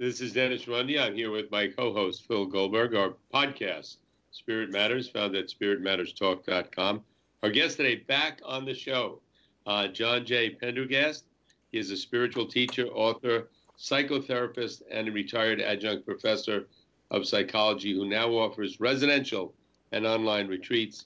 This 0.00 0.22
is 0.22 0.32
Dennis 0.32 0.66
Raymond. 0.66 0.98
I'm 0.98 1.14
here 1.14 1.30
with 1.30 1.50
my 1.50 1.66
co 1.66 1.92
host, 1.92 2.26
Phil 2.26 2.46
Goldberg. 2.46 2.94
Our 2.94 3.12
podcast, 3.34 3.98
Spirit 4.30 4.72
Matters, 4.72 5.10
found 5.10 5.36
at 5.36 5.48
spiritmatterstalk.com. 5.48 7.02
Our 7.42 7.50
guest 7.50 7.76
today 7.76 7.96
back 7.96 8.40
on 8.42 8.64
the 8.64 8.72
show, 8.72 9.20
uh, 9.66 9.88
John 9.88 10.24
J. 10.24 10.48
Prendergast. 10.48 11.24
He 11.70 11.78
is 11.78 11.90
a 11.90 11.98
spiritual 11.98 12.46
teacher, 12.46 12.86
author, 12.86 13.50
psychotherapist, 13.78 14.80
and 14.90 15.06
a 15.06 15.12
retired 15.12 15.60
adjunct 15.60 16.06
professor 16.06 16.66
of 17.10 17.26
psychology 17.26 17.92
who 17.92 18.08
now 18.08 18.30
offers 18.30 18.80
residential 18.80 19.52
and 19.92 20.06
online 20.06 20.48
retreats. 20.48 21.04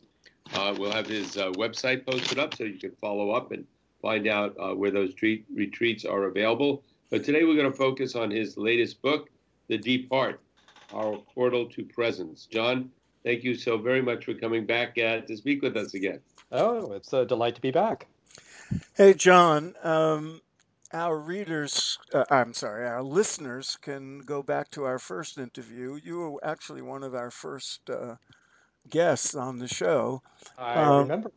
Uh, 0.53 0.73
we'll 0.79 0.93
have 0.93 1.09
his 1.09 1.37
uh, 1.37 1.51
website 1.55 2.07
posted 2.07 2.39
up 2.39 2.55
so 2.55 2.63
you 2.63 2.79
can 2.79 2.93
follow 3.01 3.33
up 3.33 3.51
and 3.51 3.67
find 4.01 4.29
out 4.29 4.55
uh, 4.61 4.73
where 4.73 4.93
those 4.93 5.15
treat, 5.15 5.45
retreats 5.53 6.05
are 6.05 6.27
available. 6.27 6.85
But 7.15 7.23
today 7.23 7.45
we're 7.45 7.55
going 7.55 7.71
to 7.71 7.79
focus 7.79 8.17
on 8.17 8.29
his 8.29 8.59
latest 8.59 9.01
book, 9.01 9.31
The 9.69 9.79
Deep 9.79 10.11
Heart, 10.11 10.41
Our 10.93 11.19
Portal 11.33 11.69
to 11.69 11.85
Presence. 11.85 12.47
John, 12.51 12.91
thank 13.23 13.45
you 13.45 13.55
so 13.55 13.79
very 13.79 14.03
much 14.03 14.25
for 14.25 14.35
coming 14.35 14.67
back 14.67 14.99
uh, 14.99 15.21
to 15.21 15.37
speak 15.37 15.63
with 15.63 15.77
us 15.77 15.95
again. 15.95 16.19
Oh, 16.51 16.91
it's 16.91 17.13
a 17.13 17.25
delight 17.25 17.55
to 17.55 17.61
be 17.61 17.71
back. 17.71 18.09
Hey, 18.95 19.15
John. 19.15 19.77
Um, 19.85 20.41
our 20.93 21.17
readers, 21.17 22.01
uh, 22.13 22.25
I'm 22.31 22.53
sorry, 22.53 22.85
our 22.85 23.05
listeners 23.05 23.79
can 23.81 24.19
go 24.19 24.43
back 24.43 24.73
to 24.73 24.83
our 24.83 24.99
first 24.99 25.39
interview. 25.39 26.01
You 26.03 26.19
were 26.19 26.45
actually 26.45 26.83
one 26.83 27.05
of 27.05 27.15
our 27.15 27.31
first 27.31 27.89
uh, 27.91 28.17
guests 28.91 29.37
on 29.37 29.61
the 29.61 29.69
show. 29.69 30.21
I 30.59 30.83
um, 30.83 31.03
remember 31.03 31.31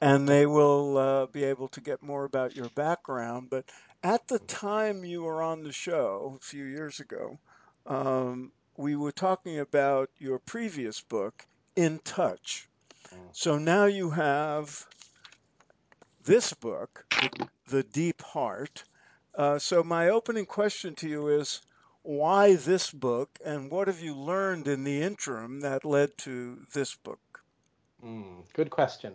and 0.00 0.28
they 0.28 0.46
will 0.46 0.98
uh, 0.98 1.26
be 1.26 1.44
able 1.44 1.68
to 1.68 1.80
get 1.80 2.02
more 2.02 2.24
about 2.24 2.56
your 2.56 2.68
background. 2.70 3.48
But 3.50 3.64
at 4.04 4.28
the 4.28 4.38
time 4.38 5.02
you 5.02 5.22
were 5.22 5.42
on 5.42 5.64
the 5.64 5.72
show 5.72 6.36
a 6.36 6.44
few 6.44 6.64
years 6.64 7.00
ago, 7.00 7.38
um, 7.86 8.52
we 8.76 8.96
were 8.96 9.12
talking 9.12 9.58
about 9.58 10.10
your 10.18 10.38
previous 10.38 11.00
book, 11.00 11.46
In 11.74 11.98
Touch. 12.00 12.68
Mm. 13.12 13.18
So 13.32 13.58
now 13.58 13.86
you 13.86 14.10
have 14.10 14.86
this 16.24 16.52
book, 16.52 17.06
The 17.68 17.82
Deep 17.82 18.20
Heart. 18.20 18.84
Uh, 19.34 19.58
so 19.58 19.82
my 19.82 20.10
opening 20.10 20.46
question 20.46 20.94
to 20.96 21.08
you 21.08 21.28
is 21.28 21.62
why 22.02 22.56
this 22.56 22.90
book 22.90 23.30
and 23.42 23.70
what 23.70 23.88
have 23.88 24.00
you 24.00 24.14
learned 24.14 24.68
in 24.68 24.84
the 24.84 25.00
interim 25.00 25.60
that 25.60 25.86
led 25.86 26.16
to 26.18 26.58
this 26.74 26.94
book? 26.94 27.20
Mm, 28.04 28.44
good 28.52 28.68
question. 28.68 29.14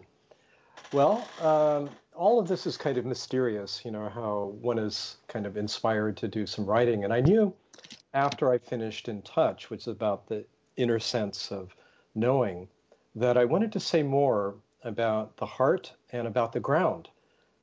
Well, 0.92 1.28
um, 1.42 1.90
all 2.16 2.40
of 2.40 2.48
this 2.48 2.66
is 2.66 2.76
kind 2.76 2.98
of 2.98 3.06
mysterious, 3.06 3.82
you 3.86 3.92
know, 3.92 4.10
how 4.10 4.56
one 4.60 4.78
is 4.78 5.18
kind 5.28 5.46
of 5.46 5.56
inspired 5.56 6.18
to 6.18 6.28
do 6.28 6.46
some 6.46 6.66
writing. 6.66 7.04
And 7.04 7.14
I 7.14 7.22
knew 7.22 7.54
after 8.14 8.52
I 8.52 8.58
finished 8.58 9.08
In 9.08 9.22
Touch, 9.22 9.70
which 9.70 9.82
is 9.82 9.88
about 9.88 10.28
the 10.28 10.46
inner 10.76 11.00
sense 11.00 11.52
of 11.52 11.76
knowing, 12.16 12.68
that 13.16 13.38
I 13.38 13.46
wanted 13.46 13.72
to 13.74 13.80
say 13.80 14.04
more 14.04 14.56
about 14.84 15.38
the 15.38 15.46
heart 15.46 15.94
and 16.12 16.28
about 16.28 16.52
the 16.52 16.60
ground. 16.60 17.10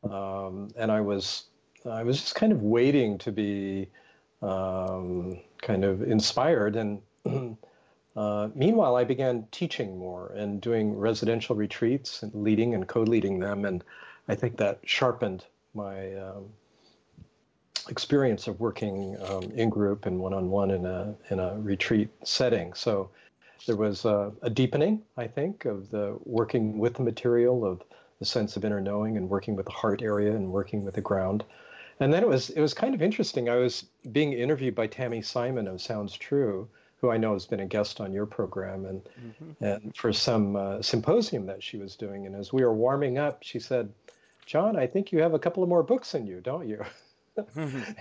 Um, 0.05 0.71
and 0.77 0.91
I 0.91 1.01
was, 1.01 1.45
I 1.85 2.03
was 2.03 2.21
just 2.21 2.35
kind 2.35 2.53
of 2.53 2.63
waiting 2.63 3.19
to 3.19 3.33
be 3.33 3.89
um, 4.43 5.41
kind 5.61 5.85
of 5.85 6.03
inspired. 6.03 6.77
And 6.77 7.01
Uh, 8.17 8.49
meanwhile, 8.55 8.97
I 8.97 9.05
began 9.05 9.47
teaching 9.51 9.99
more 9.99 10.29
and 10.29 10.61
doing 10.61 10.97
residential 10.97 11.55
retreats 11.55 12.23
and 12.23 12.35
leading 12.35 12.75
and 12.75 12.89
co-leading 12.89 13.39
them, 13.39 13.67
and 13.67 13.85
I 14.27 14.35
think 14.35 14.57
that 14.57 14.79
sharpened 14.85 15.45
my 15.75 16.15
um, 16.15 16.47
experience 17.89 18.49
of 18.49 18.59
working 18.59 19.17
um, 19.29 19.45
in 19.55 19.69
group 19.69 20.07
and 20.07 20.19
one-on-one 20.19 20.71
in 20.71 20.87
a 20.87 21.15
in 21.31 21.39
a 21.41 21.59
retreat 21.59 22.09
setting. 22.25 22.73
So 22.73 23.11
there 23.67 23.77
was 23.77 24.07
a, 24.07 24.33
a, 24.43 24.49
deepening, 24.51 25.03
I 25.17 25.27
think, 25.27 25.67
of 25.67 25.91
the 25.91 26.19
working 26.25 26.79
with 26.79 26.95
the 26.95 27.03
material, 27.03 27.65
of 27.65 27.83
the 28.19 28.25
sense 28.25 28.57
of 28.57 28.65
inner 28.65 28.81
knowing, 28.81 29.19
and 29.19 29.29
working 29.29 29.57
with 29.57 29.67
the 29.67 29.73
heart 29.73 30.01
area 30.01 30.35
and 30.35 30.51
working 30.51 30.85
with 30.85 30.95
the 30.95 31.01
ground. 31.03 31.45
And 32.01 32.13
then 32.13 32.23
it 32.23 32.29
was 32.29 32.49
it 32.49 32.61
was 32.63 32.73
kind 32.73 32.95
of 32.95 33.03
interesting. 33.03 33.51
I 33.51 33.57
was 33.57 33.85
being 34.11 34.33
interviewed 34.33 34.75
by 34.75 34.89
Tami 34.89 35.23
Simon 35.23 35.69
of 35.69 35.83
Sounds 35.83 36.15
True 36.15 36.67
who 37.01 37.11
I 37.11 37.17
know 37.17 37.35
has 37.35 37.47
been 37.47 37.61
a 37.61 37.67
guest 37.67 38.01
on 38.01 38.13
your 38.13 38.27
program, 38.27 38.87
and 38.87 39.03
mm-hmm. 39.05 39.65
and 39.65 39.97
for 39.97 40.13
some 40.13 40.57
uh, 40.57 40.83
symposium 40.83 41.47
that 41.47 41.63
she 41.63 41.77
was 41.77 41.95
doing. 41.95 42.27
And 42.27 42.35
as 42.35 42.53
we 42.53 42.65
were 42.65 42.75
warming 42.75 43.19
up, 43.19 43.43
she 43.43 43.59
said, 43.59 43.93
"John, 44.47 44.77
I 44.77 44.87
think 44.87 45.13
you 45.13 45.21
have 45.21 45.35
a 45.35 45.39
couple 45.39 45.63
of 45.63 45.69
more 45.69 45.83
books 45.83 46.15
in 46.15 46.27
you, 46.27 46.41
don't 46.41 46.69
you?" 46.69 46.85
mm-hmm. 47.39 47.93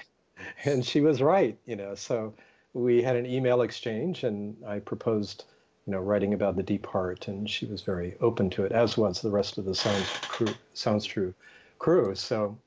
and 0.65 0.85
she 0.85 1.01
was 1.01 1.21
right, 1.21 1.57
you 1.65 1.75
know. 1.75 1.95
So 1.95 2.33
we 2.73 3.01
had 3.01 3.15
an 3.15 3.25
email 3.25 3.61
exchange, 3.61 4.23
and 4.23 4.55
I 4.65 4.79
proposed, 4.79 5.43
you 5.85 5.91
know, 5.91 5.99
writing 5.99 6.33
about 6.33 6.55
the 6.55 6.63
deep 6.63 6.85
heart, 6.85 7.27
and 7.27 7.49
she 7.49 7.65
was 7.65 7.81
very 7.81 8.15
open 8.21 8.49
to 8.51 8.63
it, 8.63 8.71
as 8.71 8.97
was 8.97 9.21
the 9.21 9.31
rest 9.31 9.57
of 9.57 9.65
the 9.65 9.75
Sounds 9.75 10.09
crew, 10.21 10.53
Sounds 10.73 11.05
True 11.05 11.33
crew. 11.79 12.15
So 12.15 12.57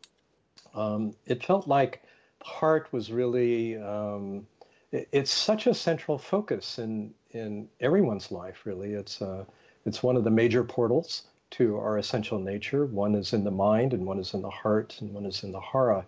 um, 0.75 1.15
it 1.27 1.43
felt 1.43 1.67
like 1.67 2.03
the 2.41 2.45
heart 2.45 2.93
was 2.93 3.11
really. 3.11 3.79
Um, 3.79 4.47
it's 4.93 5.31
such 5.31 5.67
a 5.67 5.75
central 5.75 6.19
focus 6.19 6.79
in 6.79 7.13
in 7.31 7.69
everyone's 7.81 8.31
life. 8.31 8.63
Really, 8.65 8.93
it's 8.93 9.21
uh, 9.21 9.45
it's 9.85 10.03
one 10.03 10.17
of 10.17 10.25
the 10.25 10.31
major 10.31 10.65
portals 10.65 11.25
to 11.51 11.77
our 11.77 11.99
essential 11.99 12.39
nature. 12.39 12.87
One 12.87 13.15
is 13.15 13.33
in 13.33 13.45
the 13.45 13.51
mind, 13.51 13.93
and 13.93 14.07
one 14.07 14.19
is 14.19 14.35
in 14.35 14.43
the 14.43 14.51
heart, 14.51 14.97
and 15.01 15.13
one 15.13 15.27
is 15.27 15.43
in 15.43 15.53
the 15.53 15.61
hara. 15.61 16.07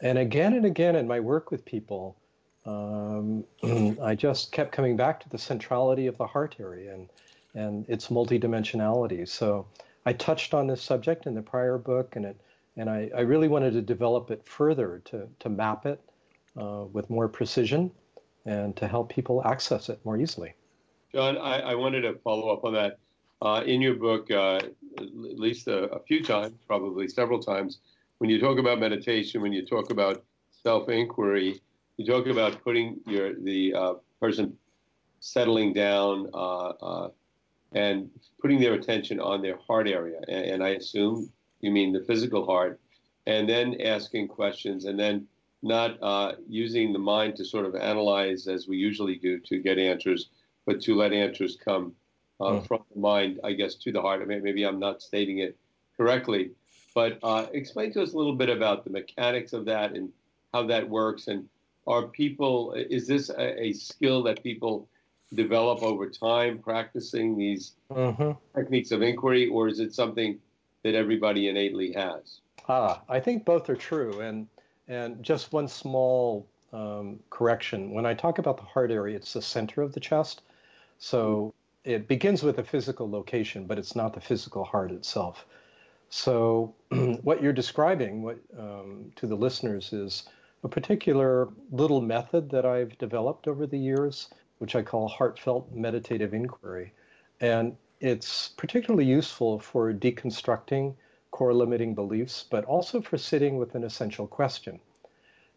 And 0.00 0.18
again 0.18 0.54
and 0.54 0.66
again 0.66 0.96
in 0.96 1.06
my 1.06 1.20
work 1.20 1.50
with 1.50 1.64
people, 1.64 2.16
um, 2.66 3.44
I 4.02 4.14
just 4.14 4.52
kept 4.52 4.72
coming 4.72 4.96
back 4.96 5.20
to 5.20 5.28
the 5.28 5.38
centrality 5.38 6.06
of 6.06 6.16
the 6.18 6.26
heart 6.26 6.56
area 6.60 6.94
and 6.94 7.08
and 7.54 7.88
its 7.88 8.08
multidimensionality. 8.08 9.28
So 9.28 9.66
I 10.06 10.12
touched 10.12 10.54
on 10.54 10.66
this 10.66 10.82
subject 10.82 11.26
in 11.26 11.34
the 11.34 11.42
prior 11.42 11.76
book, 11.76 12.14
and 12.14 12.24
it 12.24 12.36
and 12.76 12.88
I, 12.88 13.10
I 13.16 13.20
really 13.22 13.48
wanted 13.48 13.72
to 13.72 13.82
develop 13.82 14.30
it 14.30 14.46
further 14.46 15.02
to 15.06 15.28
to 15.40 15.48
map 15.48 15.86
it 15.86 16.00
uh, 16.56 16.84
with 16.92 17.10
more 17.10 17.26
precision 17.26 17.90
and 18.44 18.76
to 18.76 18.88
help 18.88 19.12
people 19.12 19.42
access 19.44 19.88
it 19.88 20.00
more 20.04 20.18
easily. 20.18 20.54
John, 21.12 21.36
I, 21.38 21.60
I 21.60 21.74
wanted 21.74 22.02
to 22.02 22.14
follow 22.24 22.52
up 22.52 22.64
on 22.64 22.72
that. 22.74 22.98
Uh, 23.42 23.62
in 23.66 23.80
your 23.80 23.94
book, 23.94 24.30
uh, 24.30 24.60
at 24.98 25.14
least 25.14 25.66
a, 25.66 25.84
a, 25.90 25.98
few 26.00 26.22
times, 26.22 26.54
probably 26.66 27.08
several 27.08 27.40
times, 27.40 27.78
when 28.18 28.30
you 28.30 28.40
talk 28.40 28.56
about 28.56 28.78
meditation, 28.78 29.42
when 29.42 29.52
you 29.52 29.66
talk 29.66 29.90
about 29.90 30.22
self-inquiry, 30.62 31.60
you 31.96 32.06
talk 32.06 32.28
about 32.28 32.62
putting 32.62 33.00
your 33.04 33.34
the 33.34 33.74
uh, 33.74 33.94
person 34.20 34.56
settling 35.18 35.72
down 35.72 36.30
uh, 36.32 36.68
uh, 36.68 37.08
and 37.72 38.08
putting 38.40 38.60
their 38.60 38.74
attention 38.74 39.18
on 39.18 39.42
their 39.42 39.56
heart 39.56 39.88
area, 39.88 40.20
and, 40.28 40.44
and 40.44 40.62
I 40.62 40.70
assume 40.70 41.30
you 41.60 41.72
mean 41.72 41.92
the 41.92 42.04
physical 42.04 42.46
heart, 42.46 42.80
and 43.26 43.48
then 43.48 43.80
asking 43.80 44.28
questions, 44.28 44.84
and 44.84 44.98
then 44.98 45.26
not 45.62 46.02
uh, 46.02 46.32
using 46.48 46.92
the 46.92 46.98
mind 46.98 47.36
to 47.36 47.44
sort 47.44 47.64
of 47.64 47.74
analyze 47.74 48.48
as 48.48 48.66
we 48.66 48.76
usually 48.76 49.16
do 49.16 49.38
to 49.38 49.58
get 49.58 49.78
answers, 49.78 50.30
but 50.66 50.80
to 50.82 50.96
let 50.96 51.12
answers 51.12 51.56
come 51.56 51.94
uh, 52.40 52.44
mm. 52.44 52.66
from 52.66 52.80
the 52.92 53.00
mind, 53.00 53.40
I 53.44 53.52
guess, 53.52 53.74
to 53.76 53.92
the 53.92 54.00
heart. 54.00 54.22
I 54.22 54.24
mean, 54.24 54.42
maybe 54.42 54.64
I'm 54.64 54.80
not 54.80 55.02
stating 55.02 55.38
it 55.38 55.56
correctly, 55.96 56.50
but 56.94 57.18
uh, 57.22 57.46
explain 57.52 57.92
to 57.92 58.02
us 58.02 58.12
a 58.12 58.16
little 58.16 58.34
bit 58.34 58.48
about 58.48 58.84
the 58.84 58.90
mechanics 58.90 59.52
of 59.52 59.64
that 59.66 59.92
and 59.92 60.10
how 60.52 60.66
that 60.66 60.88
works. 60.88 61.28
And 61.28 61.48
are 61.86 62.02
people, 62.08 62.72
is 62.72 63.06
this 63.06 63.30
a, 63.30 63.62
a 63.62 63.72
skill 63.72 64.22
that 64.24 64.42
people 64.42 64.88
develop 65.34 65.82
over 65.82 66.10
time 66.10 66.58
practicing 66.58 67.38
these 67.38 67.72
mm-hmm. 67.90 68.32
techniques 68.58 68.90
of 68.90 69.02
inquiry, 69.02 69.48
or 69.48 69.68
is 69.68 69.78
it 69.78 69.94
something 69.94 70.38
that 70.82 70.94
everybody 70.94 71.48
innately 71.48 71.92
has? 71.92 72.40
Ah, 72.68 73.02
I 73.08 73.20
think 73.20 73.44
both 73.44 73.70
are 73.70 73.76
true. 73.76 74.20
And 74.20 74.46
and 74.88 75.22
just 75.22 75.52
one 75.52 75.68
small 75.68 76.46
um, 76.72 77.18
correction. 77.30 77.92
When 77.92 78.06
I 78.06 78.14
talk 78.14 78.38
about 78.38 78.56
the 78.56 78.64
heart 78.64 78.90
area, 78.90 79.16
it's 79.16 79.32
the 79.32 79.42
center 79.42 79.82
of 79.82 79.92
the 79.92 80.00
chest. 80.00 80.42
So 80.98 81.52
it 81.84 82.08
begins 82.08 82.42
with 82.42 82.58
a 82.58 82.64
physical 82.64 83.10
location, 83.10 83.66
but 83.66 83.78
it's 83.78 83.96
not 83.96 84.14
the 84.14 84.20
physical 84.20 84.64
heart 84.64 84.90
itself. 84.92 85.46
So 86.10 86.74
what 87.22 87.42
you're 87.42 87.52
describing 87.52 88.22
what, 88.22 88.38
um, 88.58 89.12
to 89.16 89.26
the 89.26 89.34
listeners 89.34 89.92
is 89.92 90.24
a 90.64 90.68
particular 90.68 91.48
little 91.70 92.00
method 92.00 92.50
that 92.50 92.64
I've 92.64 92.96
developed 92.98 93.48
over 93.48 93.66
the 93.66 93.78
years, 93.78 94.28
which 94.58 94.76
I 94.76 94.82
call 94.82 95.08
heartfelt 95.08 95.72
meditative 95.72 96.34
inquiry. 96.34 96.92
And 97.40 97.76
it's 98.00 98.48
particularly 98.48 99.04
useful 99.04 99.58
for 99.58 99.92
deconstructing 99.92 100.94
core 101.32 101.52
limiting 101.52 101.94
beliefs, 101.94 102.44
but 102.48 102.64
also 102.64 103.00
for 103.00 103.18
sitting 103.18 103.56
with 103.56 103.74
an 103.74 103.82
essential 103.82 104.26
question. 104.26 104.78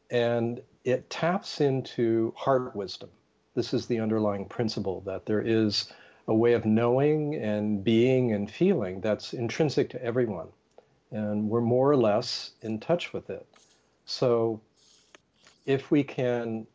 And 0.10 0.62
it 0.83 1.10
taps 1.10 1.62
into 1.62 2.33
heart 2.36 2.75
wisdom. 2.75 3.10
This 3.54 3.74
is 3.74 3.86
the 3.86 4.00
underlying 4.00 4.45
principle 4.45 5.01
that 5.01 5.25
there 5.25 5.42
is 5.42 5.92
a 6.27 6.33
way 6.33 6.54
of 6.54 6.66
knowing 6.66 7.36
and 7.36 7.83
being 7.83 8.33
and 8.33 8.50
feeling 8.50 9.00
that's 9.01 9.33
intrinsic 9.33 9.92
to 9.92 10.04
everyone. 10.04 10.48
And 11.12 11.48
we're 11.50 11.62
more 11.62 11.92
or 11.92 11.95
less 11.95 12.51
in 12.63 12.80
touch 12.80 13.13
with 13.13 13.30
it. 13.30 13.45
So 14.06 14.60
if 15.66 15.92
we 15.92 16.04
can 16.04 16.66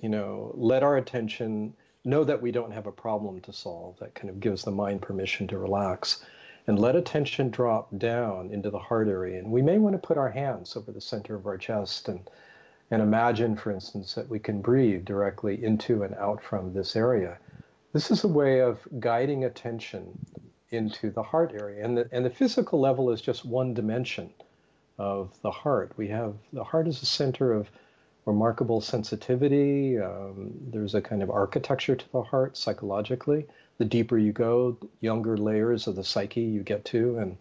you 0.00 0.08
know, 0.08 0.52
let 0.54 0.82
our 0.82 0.96
attention 0.96 1.74
know 2.04 2.24
that 2.24 2.40
we 2.40 2.50
don't 2.50 2.72
have 2.72 2.86
a 2.86 2.92
problem 2.92 3.40
to 3.42 3.52
solve. 3.52 3.98
That 3.98 4.14
kind 4.14 4.30
of 4.30 4.40
gives 4.40 4.62
the 4.62 4.70
mind 4.70 5.02
permission 5.02 5.46
to 5.48 5.58
relax. 5.58 6.24
And 6.66 6.78
let 6.78 6.94
attention 6.94 7.50
drop 7.50 7.88
down 7.98 8.50
into 8.50 8.70
the 8.70 8.78
heart 8.78 9.08
area. 9.08 9.38
And 9.38 9.50
we 9.50 9.62
may 9.62 9.78
want 9.78 9.94
to 9.94 10.06
put 10.06 10.16
our 10.16 10.30
hands 10.30 10.76
over 10.76 10.92
the 10.92 11.00
center 11.00 11.34
of 11.34 11.46
our 11.46 11.58
chest 11.58 12.08
and, 12.08 12.20
and 12.90 13.02
imagine, 13.02 13.56
for 13.56 13.72
instance, 13.72 14.14
that 14.14 14.28
we 14.28 14.38
can 14.38 14.62
breathe 14.62 15.04
directly 15.04 15.64
into 15.64 16.04
and 16.04 16.14
out 16.14 16.42
from 16.42 16.72
this 16.72 16.94
area. 16.94 17.38
This 17.92 18.10
is 18.10 18.24
a 18.24 18.28
way 18.28 18.60
of 18.60 18.78
guiding 19.00 19.44
attention 19.44 20.18
into 20.70 21.10
the 21.10 21.22
heart 21.22 21.52
area. 21.52 21.84
And 21.84 21.98
the, 21.98 22.08
and 22.12 22.24
the 22.24 22.30
physical 22.30 22.80
level 22.80 23.10
is 23.10 23.20
just 23.20 23.44
one 23.44 23.74
dimension 23.74 24.30
of 24.98 25.32
the 25.42 25.50
heart. 25.50 25.92
We 25.96 26.08
have 26.08 26.34
the 26.52 26.64
heart 26.64 26.86
is 26.86 27.02
a 27.02 27.06
center 27.06 27.52
of 27.52 27.70
remarkable 28.24 28.80
sensitivity. 28.80 29.98
Um, 29.98 30.52
there's 30.70 30.94
a 30.94 31.00
kind 31.00 31.22
of 31.22 31.30
architecture 31.30 31.96
to 31.96 32.12
the 32.12 32.22
heart 32.22 32.56
psychologically. 32.56 33.46
The 33.78 33.84
deeper 33.84 34.18
you 34.18 34.32
go, 34.32 34.76
younger 35.00 35.36
layers 35.36 35.86
of 35.86 35.96
the 35.96 36.04
psyche 36.04 36.42
you 36.42 36.62
get 36.62 36.84
to, 36.86 37.18
and 37.18 37.36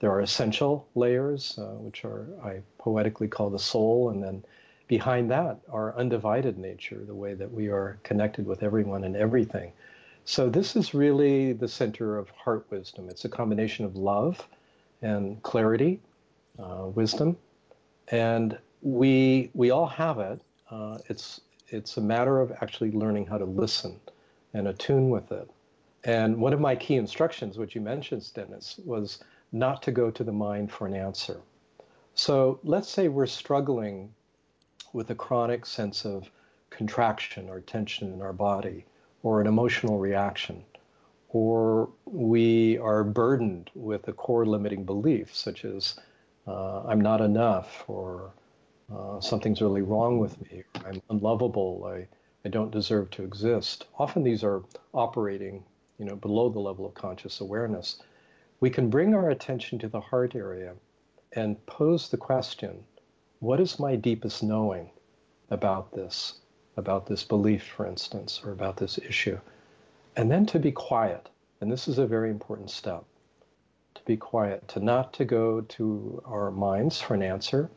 there 0.00 0.10
are 0.10 0.20
essential 0.20 0.86
layers, 0.94 1.58
uh, 1.58 1.76
which 1.78 2.04
are 2.04 2.26
I 2.44 2.60
poetically 2.78 3.28
call 3.28 3.50
the 3.50 3.58
soul, 3.58 4.10
and 4.10 4.22
then 4.22 4.44
behind 4.88 5.30
that 5.30 5.58
our 5.70 5.96
undivided 5.96 6.58
nature, 6.58 7.02
the 7.06 7.14
way 7.14 7.34
that 7.34 7.52
we 7.52 7.68
are 7.68 7.98
connected 8.02 8.46
with 8.46 8.62
everyone 8.62 9.04
and 9.04 9.16
everything. 9.16 9.72
So 10.24 10.50
this 10.50 10.76
is 10.76 10.92
really 10.92 11.52
the 11.52 11.68
center 11.68 12.18
of 12.18 12.28
heart 12.30 12.66
wisdom. 12.70 13.08
It's 13.08 13.24
a 13.24 13.28
combination 13.28 13.84
of 13.84 13.96
love 13.96 14.46
and 15.00 15.42
clarity, 15.42 16.00
uh, 16.58 16.86
wisdom, 16.94 17.36
and 18.08 18.58
we 18.82 19.50
we 19.54 19.70
all 19.70 19.86
have 19.86 20.18
it. 20.18 20.40
Uh, 20.70 20.98
it's 21.08 21.40
it's 21.68 21.96
a 21.96 22.00
matter 22.00 22.40
of 22.40 22.52
actually 22.60 22.92
learning 22.92 23.26
how 23.26 23.38
to 23.38 23.44
listen 23.44 23.98
and 24.54 24.68
attune 24.68 25.10
with 25.10 25.32
it. 25.32 25.50
And 26.04 26.36
one 26.38 26.52
of 26.52 26.60
my 26.60 26.76
key 26.76 26.94
instructions, 26.94 27.58
which 27.58 27.74
you 27.74 27.80
mentioned, 27.80 28.30
Dennis, 28.34 28.78
was 28.84 29.18
not 29.52 29.82
to 29.82 29.90
go 29.92 30.10
to 30.10 30.22
the 30.22 30.32
mind 30.32 30.70
for 30.70 30.86
an 30.86 30.94
answer. 30.94 31.40
So 32.14 32.60
let's 32.62 32.88
say 32.88 33.08
we're 33.08 33.26
struggling 33.26 34.14
with 34.92 35.10
a 35.10 35.14
chronic 35.14 35.66
sense 35.66 36.04
of 36.04 36.30
contraction 36.70 37.48
or 37.48 37.60
tension 37.60 38.12
in 38.12 38.22
our 38.22 38.32
body, 38.32 38.84
or 39.22 39.40
an 39.40 39.46
emotional 39.46 39.98
reaction, 39.98 40.62
or 41.30 41.88
we 42.04 42.78
are 42.78 43.02
burdened 43.02 43.70
with 43.74 44.08
a 44.08 44.12
core 44.12 44.46
limiting 44.46 44.84
belief, 44.84 45.34
such 45.34 45.64
as 45.64 45.98
uh, 46.46 46.82
I'm 46.84 47.00
not 47.00 47.20
enough, 47.20 47.84
or 47.88 48.30
uh, 48.94 49.20
something's 49.20 49.60
really 49.60 49.82
wrong 49.82 50.18
with 50.18 50.40
me, 50.42 50.62
I'm 50.84 51.02
unlovable, 51.10 51.84
I, 51.84 52.06
I 52.44 52.48
don't 52.48 52.70
deserve 52.70 53.10
to 53.10 53.24
exist. 53.24 53.86
Often 53.98 54.22
these 54.22 54.44
are 54.44 54.62
operating, 54.94 55.64
you 55.98 56.04
know, 56.04 56.16
below 56.16 56.48
the 56.48 56.60
level 56.60 56.86
of 56.86 56.94
conscious 56.94 57.40
awareness. 57.40 58.02
We 58.60 58.70
can 58.70 58.88
bring 58.88 59.14
our 59.14 59.30
attention 59.30 59.78
to 59.80 59.88
the 59.88 60.00
heart 60.00 60.34
area 60.34 60.74
and 61.32 61.64
pose 61.66 62.08
the 62.08 62.16
question, 62.16 62.84
what 63.40 63.60
is 63.60 63.78
my 63.78 63.96
deepest 63.96 64.42
knowing 64.42 64.90
about 65.50 65.92
this, 65.92 66.40
about 66.76 67.06
this 67.06 67.24
belief, 67.24 67.64
for 67.64 67.86
instance, 67.86 68.40
or 68.44 68.52
about 68.52 68.76
this 68.76 68.98
issue? 68.98 69.38
And 70.16 70.30
then 70.30 70.46
to 70.46 70.58
be 70.58 70.72
quiet. 70.72 71.28
And 71.60 71.70
this 71.70 71.88
is 71.88 71.98
a 71.98 72.06
very 72.06 72.30
important 72.30 72.70
step. 72.70 73.04
To 73.94 74.02
be 74.04 74.16
quiet, 74.16 74.68
to 74.68 74.80
not 74.80 75.12
to 75.14 75.24
go 75.24 75.62
to 75.62 76.22
our 76.24 76.50
minds 76.50 77.00
for 77.00 77.14
an 77.14 77.22
answer, 77.22 77.70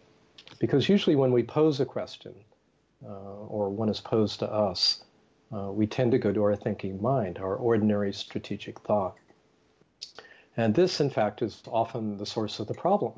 because 0.59 0.89
usually 0.89 1.15
when 1.15 1.31
we 1.31 1.43
pose 1.43 1.79
a 1.79 1.85
question 1.85 2.33
uh, 3.05 3.45
or 3.47 3.69
one 3.69 3.89
is 3.89 3.99
posed 3.99 4.39
to 4.39 4.51
us, 4.51 5.03
uh, 5.53 5.71
we 5.71 5.87
tend 5.87 6.11
to 6.11 6.17
go 6.17 6.31
to 6.31 6.43
our 6.43 6.55
thinking 6.55 7.01
mind, 7.01 7.39
our 7.39 7.55
ordinary 7.55 8.13
strategic 8.13 8.79
thought. 8.81 9.15
And 10.57 10.75
this, 10.75 10.99
in 10.99 11.09
fact, 11.09 11.41
is 11.41 11.63
often 11.67 12.17
the 12.17 12.25
source 12.25 12.59
of 12.59 12.67
the 12.67 12.73
problem. 12.73 13.13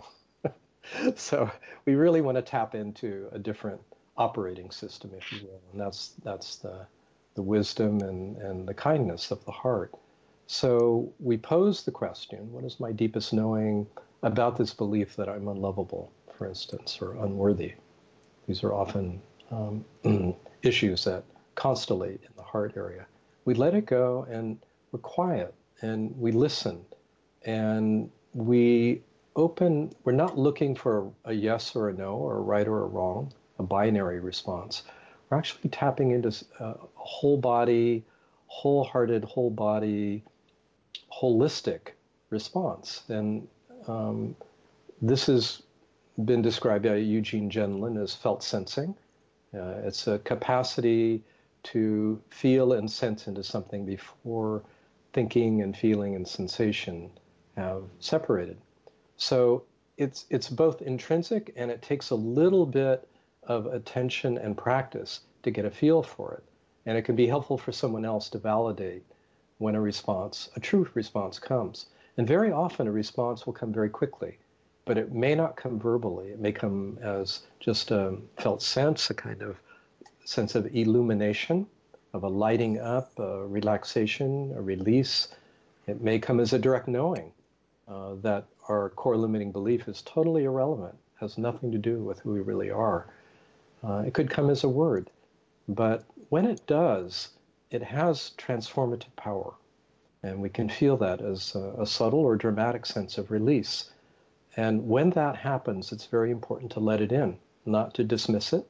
so 1.15 1.49
we 1.85 1.95
really 1.95 2.21
want 2.21 2.37
to 2.37 2.41
tap 2.41 2.75
into 2.75 3.27
a 3.31 3.39
different 3.39 3.81
operating 4.17 4.71
system, 4.71 5.11
if 5.17 5.31
you 5.31 5.47
will. 5.47 5.61
And 5.71 5.81
that's, 5.81 6.13
that's 6.23 6.57
the, 6.57 6.85
the 7.35 7.41
wisdom 7.41 8.01
and, 8.01 8.37
and 8.37 8.67
the 8.67 8.73
kindness 8.73 9.31
of 9.31 9.43
the 9.45 9.51
heart. 9.51 9.93
So 10.47 11.11
we 11.19 11.37
pose 11.37 11.83
the 11.83 11.91
question 11.91 12.51
what 12.51 12.65
is 12.65 12.79
my 12.79 12.91
deepest 12.91 13.33
knowing 13.33 13.87
about 14.21 14.57
this 14.57 14.73
belief 14.73 15.15
that 15.15 15.29
I'm 15.29 15.47
unlovable? 15.47 16.11
For 16.41 16.47
instance, 16.47 16.97
or 17.03 17.13
unworthy. 17.23 17.71
These 18.47 18.63
are 18.63 18.73
often 18.73 19.21
um, 19.51 19.85
issues 20.63 21.03
that 21.03 21.23
constellate 21.55 22.23
in 22.23 22.31
the 22.35 22.41
heart 22.41 22.73
area. 22.75 23.05
We 23.45 23.53
let 23.53 23.75
it 23.75 23.85
go 23.85 24.25
and 24.27 24.57
we're 24.91 25.01
quiet 25.01 25.53
and 25.81 26.17
we 26.17 26.31
listen 26.31 26.83
and 27.45 28.09
we 28.33 29.03
open, 29.35 29.93
we're 30.03 30.13
not 30.13 30.35
looking 30.35 30.73
for 30.73 31.11
a 31.25 31.33
yes 31.33 31.75
or 31.75 31.89
a 31.89 31.93
no 31.93 32.15
or 32.15 32.37
a 32.37 32.41
right 32.41 32.67
or 32.67 32.85
a 32.85 32.87
wrong, 32.87 33.31
a 33.59 33.63
binary 33.63 34.19
response. 34.19 34.81
We're 35.29 35.37
actually 35.37 35.69
tapping 35.69 36.09
into 36.09 36.33
a 36.59 36.73
whole 36.95 37.37
body, 37.37 38.03
wholehearted, 38.47 39.23
whole 39.25 39.51
body, 39.51 40.23
holistic 41.13 41.89
response. 42.31 43.03
And 43.09 43.47
um, 43.87 44.35
this 45.03 45.29
is 45.29 45.61
been 46.25 46.41
described 46.41 46.85
by 46.85 46.95
Eugene 46.95 47.49
Gendlin 47.49 48.01
as 48.01 48.15
felt 48.15 48.43
sensing. 48.43 48.95
Uh, 49.53 49.81
it's 49.83 50.07
a 50.07 50.19
capacity 50.19 51.23
to 51.63 52.21
feel 52.29 52.73
and 52.73 52.89
sense 52.89 53.27
into 53.27 53.43
something 53.43 53.85
before 53.85 54.63
thinking 55.13 55.61
and 55.61 55.75
feeling 55.75 56.15
and 56.15 56.27
sensation 56.27 57.11
have 57.55 57.83
separated. 57.99 58.57
So 59.17 59.63
it's 59.97 60.25
it's 60.29 60.49
both 60.49 60.81
intrinsic 60.81 61.53
and 61.55 61.69
it 61.69 61.81
takes 61.81 62.09
a 62.09 62.15
little 62.15 62.65
bit 62.65 63.07
of 63.43 63.67
attention 63.67 64.37
and 64.37 64.57
practice 64.57 65.21
to 65.43 65.51
get 65.51 65.65
a 65.65 65.71
feel 65.71 66.01
for 66.01 66.33
it. 66.33 66.43
And 66.85 66.97
it 66.97 67.03
can 67.03 67.15
be 67.15 67.27
helpful 67.27 67.57
for 67.57 67.71
someone 67.71 68.05
else 68.05 68.29
to 68.29 68.39
validate 68.39 69.03
when 69.59 69.75
a 69.75 69.81
response, 69.81 70.49
a 70.55 70.59
true 70.59 70.87
response 70.93 71.37
comes. 71.37 71.87
And 72.17 72.27
very 72.27 72.51
often 72.51 72.87
a 72.87 72.91
response 72.91 73.45
will 73.45 73.53
come 73.53 73.71
very 73.71 73.89
quickly 73.89 74.37
but 74.85 74.97
it 74.97 75.11
may 75.11 75.35
not 75.35 75.55
come 75.55 75.79
verbally. 75.79 76.29
It 76.29 76.39
may 76.39 76.51
come 76.51 76.97
as 77.01 77.41
just 77.59 77.91
a 77.91 78.17
felt 78.37 78.61
sense, 78.61 79.09
a 79.09 79.13
kind 79.13 79.41
of 79.41 79.57
sense 80.25 80.55
of 80.55 80.73
illumination, 80.75 81.67
of 82.13 82.23
a 82.23 82.27
lighting 82.27 82.79
up, 82.79 83.17
a 83.19 83.45
relaxation, 83.45 84.53
a 84.55 84.61
release. 84.61 85.29
It 85.87 86.01
may 86.01 86.19
come 86.19 86.39
as 86.39 86.53
a 86.53 86.59
direct 86.59 86.87
knowing 86.87 87.31
uh, 87.87 88.15
that 88.21 88.45
our 88.69 88.89
core 88.89 89.17
limiting 89.17 89.51
belief 89.51 89.87
is 89.87 90.01
totally 90.01 90.45
irrelevant, 90.45 90.95
has 91.19 91.37
nothing 91.37 91.71
to 91.71 91.77
do 91.77 91.99
with 91.99 92.19
who 92.19 92.33
we 92.33 92.41
really 92.41 92.71
are. 92.71 93.07
Uh, 93.83 94.03
it 94.05 94.13
could 94.13 94.29
come 94.29 94.49
as 94.49 94.63
a 94.63 94.69
word, 94.69 95.09
but 95.67 96.03
when 96.29 96.45
it 96.45 96.65
does, 96.67 97.29
it 97.71 97.81
has 97.83 98.31
transformative 98.37 99.15
power. 99.15 99.53
And 100.23 100.39
we 100.41 100.49
can 100.49 100.69
feel 100.69 100.97
that 100.97 101.21
as 101.21 101.55
a, 101.55 101.73
a 101.79 101.87
subtle 101.87 102.19
or 102.19 102.35
dramatic 102.35 102.85
sense 102.85 103.17
of 103.17 103.31
release 103.31 103.91
and 104.57 104.87
when 104.87 105.11
that 105.11 105.35
happens, 105.35 105.91
it's 105.91 106.05
very 106.05 106.31
important 106.31 106.71
to 106.73 106.79
let 106.79 107.01
it 107.01 107.11
in, 107.11 107.37
not 107.65 107.93
to 107.95 108.03
dismiss 108.03 108.53
it 108.53 108.65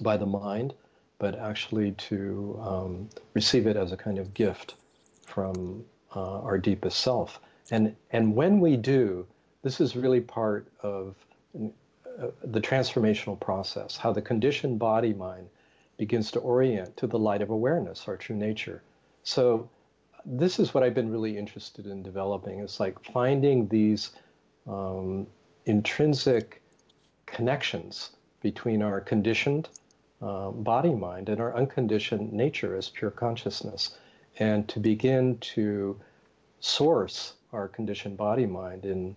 by 0.00 0.16
the 0.16 0.26
mind, 0.26 0.74
but 1.18 1.38
actually 1.38 1.92
to 1.92 2.58
um, 2.62 3.08
receive 3.34 3.66
it 3.66 3.76
as 3.76 3.92
a 3.92 3.96
kind 3.96 4.18
of 4.18 4.34
gift 4.34 4.74
from 5.26 5.84
uh, 6.14 6.40
our 6.40 6.58
deepest 6.58 7.00
self. 7.00 7.40
And, 7.70 7.94
and 8.10 8.34
when 8.34 8.60
we 8.60 8.76
do, 8.76 9.26
this 9.62 9.80
is 9.80 9.96
really 9.96 10.20
part 10.20 10.68
of 10.82 11.16
uh, 11.56 12.28
the 12.44 12.60
transformational 12.60 13.38
process, 13.38 13.96
how 13.96 14.12
the 14.12 14.22
conditioned 14.22 14.78
body 14.78 15.12
mind 15.12 15.48
begins 15.96 16.30
to 16.30 16.38
orient 16.40 16.96
to 16.96 17.06
the 17.06 17.18
light 17.18 17.42
of 17.42 17.50
awareness, 17.50 18.06
our 18.06 18.16
true 18.16 18.36
nature. 18.36 18.82
So 19.24 19.68
this 20.24 20.58
is 20.58 20.72
what 20.72 20.82
I've 20.82 20.94
been 20.94 21.10
really 21.10 21.36
interested 21.36 21.86
in 21.86 22.02
developing. 22.02 22.60
It's 22.60 22.78
like 22.78 23.02
finding 23.12 23.68
these 23.68 24.10
um, 24.68 25.26
intrinsic 25.64 26.62
connections 27.26 28.10
between 28.42 28.82
our 28.82 29.00
conditioned 29.00 29.68
uh, 30.22 30.50
body 30.50 30.94
mind 30.94 31.28
and 31.28 31.40
our 31.40 31.56
unconditioned 31.56 32.32
nature 32.32 32.76
as 32.76 32.88
pure 32.88 33.10
consciousness, 33.10 33.98
and 34.38 34.68
to 34.68 34.80
begin 34.80 35.38
to 35.38 35.98
source 36.60 37.34
our 37.52 37.68
conditioned 37.68 38.16
body 38.16 38.46
mind 38.46 38.84
in 38.84 39.14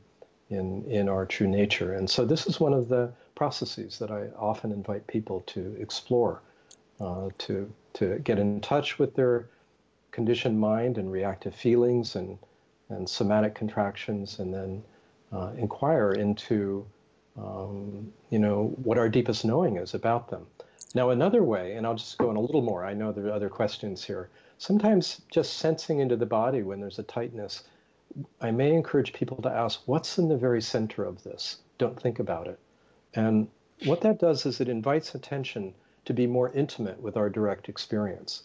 in 0.50 0.84
in 0.86 1.10
our 1.10 1.26
true 1.26 1.48
nature. 1.48 1.94
And 1.94 2.10
so 2.10 2.26
this 2.26 2.46
is 2.48 2.60
one 2.60 2.74
of 2.74 2.88
the 2.88 3.12
processes 3.36 3.98
that 4.00 4.12
I 4.12 4.28
often 4.38 4.72
invite 4.72 5.08
people 5.08 5.42
to 5.48 5.76
explore, 5.80 6.42
uh, 7.00 7.30
to 7.40 7.72
to 7.94 8.20
get 8.20 8.38
in 8.40 8.62
touch 8.62 9.00
with 9.00 9.16
their 9.16 9.48
conditioned 10.12 10.60
mind 10.60 10.98
and 10.98 11.12
reactive 11.12 11.56
feelings 11.56 12.16
and 12.16 12.38
and 12.90 13.10
somatic 13.10 13.56
contractions, 13.56 14.40
and 14.40 14.54
then 14.54 14.84
uh, 15.32 15.52
inquire 15.58 16.12
into, 16.12 16.86
um, 17.38 18.12
you 18.30 18.40
know, 18.40 18.74
what 18.84 18.98
our 18.98 19.10
deepest 19.10 19.46
knowing 19.46 19.78
is 19.78 19.94
about 19.94 20.30
them. 20.30 20.46
Now, 20.94 21.12
another 21.12 21.44
way, 21.44 21.76
and 21.76 21.88
I'll 21.88 21.96
just 21.96 22.18
go 22.18 22.30
in 22.32 22.36
a 22.36 22.42
little 22.42 22.62
more, 22.62 22.86
I 22.86 22.94
know 22.94 23.12
there 23.12 23.28
are 23.28 23.32
other 23.32 23.50
questions 23.50 24.04
here. 24.04 24.30
Sometimes 24.58 25.22
just 25.32 25.58
sensing 25.58 26.00
into 26.00 26.18
the 26.18 26.26
body 26.26 26.62
when 26.64 26.82
there's 26.82 27.00
a 27.00 27.04
tightness, 27.04 27.64
I 28.42 28.52
may 28.52 28.74
encourage 28.74 29.14
people 29.14 29.42
to 29.42 29.50
ask, 29.50 29.82
what's 29.86 30.18
in 30.18 30.28
the 30.28 30.38
very 30.38 30.62
center 30.62 31.06
of 31.06 31.24
this? 31.24 31.58
Don't 31.78 32.00
think 32.00 32.20
about 32.20 32.48
it. 32.48 32.60
And 33.14 33.48
what 33.86 34.02
that 34.02 34.20
does 34.20 34.46
is 34.46 34.60
it 34.60 34.68
invites 34.68 35.16
attention 35.16 35.74
to 36.06 36.14
be 36.14 36.28
more 36.28 36.52
intimate 36.52 37.02
with 37.02 37.16
our 37.16 37.30
direct 37.30 37.70
experience. 37.70 38.44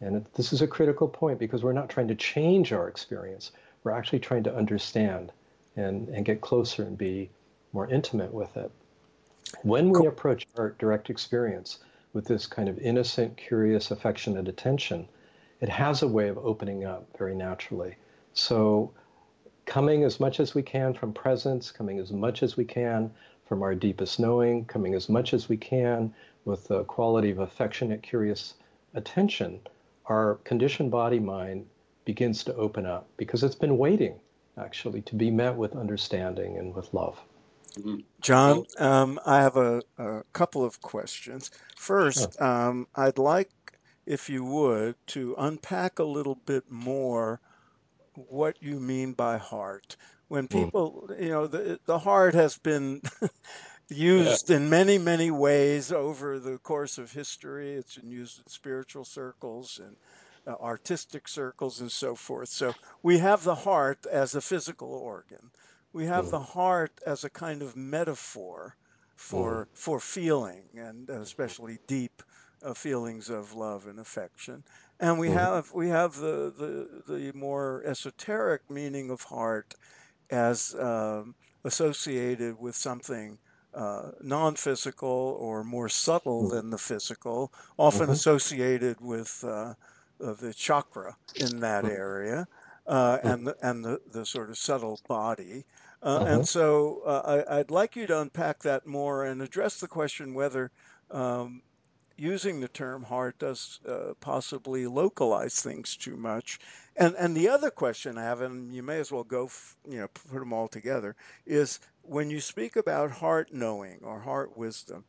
And 0.00 0.24
this 0.34 0.52
is 0.52 0.62
a 0.62 0.66
critical 0.66 1.08
point 1.08 1.38
because 1.38 1.62
we're 1.62 1.72
not 1.72 1.88
trying 1.88 2.08
to 2.08 2.14
change 2.14 2.72
our 2.72 2.88
experience. 2.88 3.52
We're 3.82 3.92
actually 3.92 4.20
trying 4.20 4.44
to 4.44 4.54
understand 4.54 5.32
and, 5.76 6.08
and 6.08 6.24
get 6.24 6.40
closer 6.40 6.82
and 6.82 6.98
be 6.98 7.30
more 7.72 7.88
intimate 7.88 8.32
with 8.32 8.56
it. 8.56 8.70
When 9.62 9.90
we 9.90 10.06
approach 10.06 10.46
our 10.56 10.70
direct 10.78 11.10
experience 11.10 11.78
with 12.12 12.24
this 12.24 12.46
kind 12.46 12.68
of 12.68 12.78
innocent, 12.78 13.36
curious, 13.36 13.90
affectionate 13.90 14.48
attention, 14.48 15.08
it 15.60 15.68
has 15.68 16.02
a 16.02 16.08
way 16.08 16.28
of 16.28 16.38
opening 16.38 16.84
up 16.84 17.06
very 17.16 17.34
naturally. 17.34 17.96
So, 18.32 18.92
coming 19.66 20.04
as 20.04 20.18
much 20.18 20.40
as 20.40 20.54
we 20.54 20.62
can 20.62 20.94
from 20.94 21.12
presence, 21.12 21.70
coming 21.70 21.98
as 21.98 22.12
much 22.12 22.42
as 22.42 22.56
we 22.56 22.64
can 22.64 23.10
from 23.46 23.62
our 23.62 23.74
deepest 23.74 24.18
knowing, 24.18 24.64
coming 24.64 24.94
as 24.94 25.08
much 25.08 25.34
as 25.34 25.48
we 25.48 25.56
can 25.56 26.14
with 26.44 26.66
the 26.68 26.84
quality 26.84 27.30
of 27.30 27.38
affectionate, 27.38 28.02
curious 28.02 28.54
attention, 28.94 29.60
our 30.06 30.36
conditioned 30.44 30.90
body 30.90 31.20
mind 31.20 31.66
begins 32.04 32.42
to 32.44 32.54
open 32.56 32.86
up 32.86 33.06
because 33.16 33.44
it's 33.44 33.54
been 33.54 33.78
waiting 33.78 34.18
actually 34.60 35.02
to 35.02 35.14
be 35.14 35.30
met 35.30 35.56
with 35.56 35.74
understanding 35.74 36.58
and 36.58 36.74
with 36.74 36.92
love. 36.92 37.18
Mm-hmm. 37.78 37.98
John, 38.20 38.64
um, 38.78 39.20
I 39.24 39.42
have 39.42 39.56
a, 39.56 39.82
a, 39.98 40.22
couple 40.32 40.64
of 40.64 40.80
questions. 40.80 41.50
First, 41.76 42.40
um, 42.40 42.88
I'd 42.94 43.18
like, 43.18 43.50
if 44.06 44.28
you 44.28 44.44
would, 44.44 44.96
to 45.08 45.36
unpack 45.38 45.98
a 45.98 46.04
little 46.04 46.34
bit 46.34 46.64
more 46.68 47.40
what 48.14 48.56
you 48.60 48.80
mean 48.80 49.12
by 49.12 49.38
heart. 49.38 49.96
When 50.28 50.46
hmm. 50.46 50.64
people, 50.64 51.10
you 51.18 51.28
know, 51.28 51.46
the, 51.46 51.78
the 51.86 51.98
heart 51.98 52.34
has 52.34 52.58
been 52.58 53.02
used 53.88 54.50
yeah. 54.50 54.56
in 54.56 54.70
many, 54.70 54.98
many 54.98 55.30
ways 55.30 55.92
over 55.92 56.38
the 56.38 56.58
course 56.58 56.98
of 56.98 57.12
history. 57.12 57.74
It's 57.74 57.96
been 57.96 58.10
used 58.10 58.38
in 58.38 58.46
spiritual 58.48 59.04
circles 59.04 59.80
and 59.82 59.96
uh, 60.46 60.54
artistic 60.60 61.28
circles 61.28 61.80
and 61.80 61.90
so 61.90 62.14
forth. 62.14 62.48
So 62.48 62.74
we 63.02 63.18
have 63.18 63.44
the 63.44 63.54
heart 63.54 64.06
as 64.06 64.34
a 64.34 64.40
physical 64.40 64.92
organ. 64.92 65.50
We 65.92 66.06
have 66.06 66.26
mm. 66.26 66.30
the 66.30 66.40
heart 66.40 66.92
as 67.06 67.24
a 67.24 67.30
kind 67.30 67.62
of 67.62 67.76
metaphor 67.76 68.76
for 69.16 69.66
mm. 69.66 69.78
for 69.78 70.00
feeling 70.00 70.62
and 70.74 71.08
especially 71.10 71.78
deep 71.86 72.22
uh, 72.62 72.74
feelings 72.74 73.28
of 73.30 73.54
love 73.54 73.86
and 73.86 73.98
affection. 73.98 74.62
And 74.98 75.18
we 75.18 75.28
mm. 75.28 75.34
have 75.34 75.72
we 75.72 75.88
have 75.88 76.14
the, 76.16 76.52
the 76.56 77.14
the 77.14 77.32
more 77.34 77.82
esoteric 77.84 78.70
meaning 78.70 79.10
of 79.10 79.22
heart 79.22 79.74
as 80.30 80.74
um, 80.78 81.34
associated 81.64 82.58
with 82.58 82.76
something 82.76 83.38
uh, 83.74 84.10
non 84.22 84.56
physical 84.56 85.36
or 85.40 85.64
more 85.64 85.88
subtle 85.88 86.44
mm. 86.44 86.50
than 86.50 86.70
the 86.70 86.78
physical, 86.78 87.52
often 87.78 88.02
mm-hmm. 88.02 88.12
associated 88.12 89.00
with 89.00 89.44
uh, 89.46 89.74
the 90.20 90.54
chakra 90.54 91.16
in 91.36 91.60
that 91.60 91.84
mm. 91.84 91.90
area. 91.90 92.46
Uh, 92.86 93.18
mm. 93.18 93.32
and 93.32 93.46
the, 93.46 93.56
and 93.62 93.84
the, 93.84 94.00
the 94.10 94.26
sort 94.26 94.50
of 94.50 94.58
subtle 94.58 94.98
body. 95.06 95.64
Uh, 96.02 96.24
and 96.26 96.28
mm-hmm. 96.28 96.42
so 96.42 97.02
uh, 97.04 97.42
I, 97.48 97.58
would 97.58 97.70
like 97.70 97.94
you 97.94 98.06
to 98.06 98.20
unpack 98.20 98.60
that 98.62 98.86
more 98.86 99.26
and 99.26 99.42
address 99.42 99.80
the 99.80 99.86
question 99.86 100.32
whether 100.32 100.70
um, 101.10 101.62
using 102.20 102.60
the 102.60 102.68
term 102.68 103.02
heart 103.02 103.38
does 103.38 103.80
uh, 103.88 104.12
possibly 104.20 104.86
localize 104.86 105.60
things 105.60 105.96
too 105.96 106.16
much. 106.16 106.60
And 106.96 107.14
and 107.16 107.34
the 107.34 107.48
other 107.48 107.70
question 107.70 108.18
I 108.18 108.24
have, 108.24 108.42
and 108.42 108.74
you 108.74 108.82
may 108.82 108.98
as 108.98 109.10
well 109.10 109.24
go, 109.24 109.46
f- 109.46 109.76
you 109.88 109.98
know, 109.98 110.08
put 110.08 110.38
them 110.38 110.52
all 110.52 110.68
together, 110.68 111.16
is 111.46 111.80
when 112.02 112.28
you 112.28 112.40
speak 112.40 112.76
about 112.76 113.10
heart 113.10 113.52
knowing 113.52 114.00
or 114.02 114.20
heart 114.20 114.56
wisdom, 114.56 115.04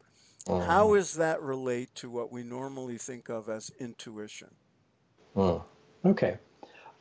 mm. 0.45 0.65
how 0.65 0.95
does 0.95 1.15
that 1.15 1.41
relate 1.41 1.93
to 1.95 2.09
what 2.09 2.31
we 2.31 2.43
normally 2.43 2.97
think 2.97 3.29
of 3.29 3.49
as 3.49 3.71
intuition? 3.79 4.49
Mm. 5.35 5.63
Okay. 6.05 6.38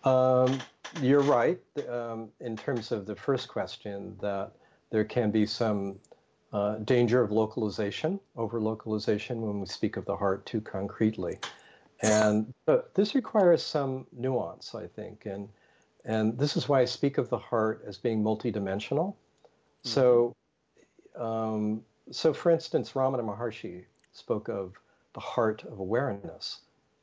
Um, 0.05 0.59
you're 1.01 1.23
right 1.23 1.61
um, 1.89 2.29
in 2.41 2.57
terms 2.57 2.93
of 2.93 3.07
the 3.07 3.15
first 3.15 3.49
question 3.49 4.17
that 4.21 4.53
there 4.91 5.05
can 5.05 5.31
be 5.31 5.47
some 5.47 5.97
uh, 6.53 6.77
danger 6.79 7.23
of 7.23 7.31
localization, 7.31 8.19
over 8.37 8.61
localization, 8.61 9.41
when 9.43 9.61
we 9.61 9.67
speak 9.67 9.97
of 9.97 10.05
the 10.05 10.17
heart 10.17 10.45
too 10.47 10.61
concretely. 10.61 11.39
And 12.03 12.53
this 12.95 13.15
requires 13.15 13.63
some 13.63 14.07
nuance, 14.13 14.75
I 14.75 14.87
think. 14.87 15.27
And, 15.27 15.49
and 16.05 16.37
this 16.39 16.57
is 16.57 16.69
why 16.69 16.81
I 16.81 16.87
speak 16.87 17.19
of 17.19 17.29
the 17.29 17.39
heart 17.39 17.85
as 17.87 17.99
being 17.99 18.23
multidimensional. 18.23 19.15
Mm-hmm. 19.15 19.89
So, 19.89 20.35
um, 21.17 21.83
so, 22.11 22.33
for 22.33 22.51
instance, 22.51 22.93
Ramana 22.93 23.23
Maharshi 23.23 23.85
spoke 24.13 24.49
of 24.49 24.75
the 25.13 25.21
heart 25.21 25.63
of 25.65 25.79
awareness. 25.79 26.61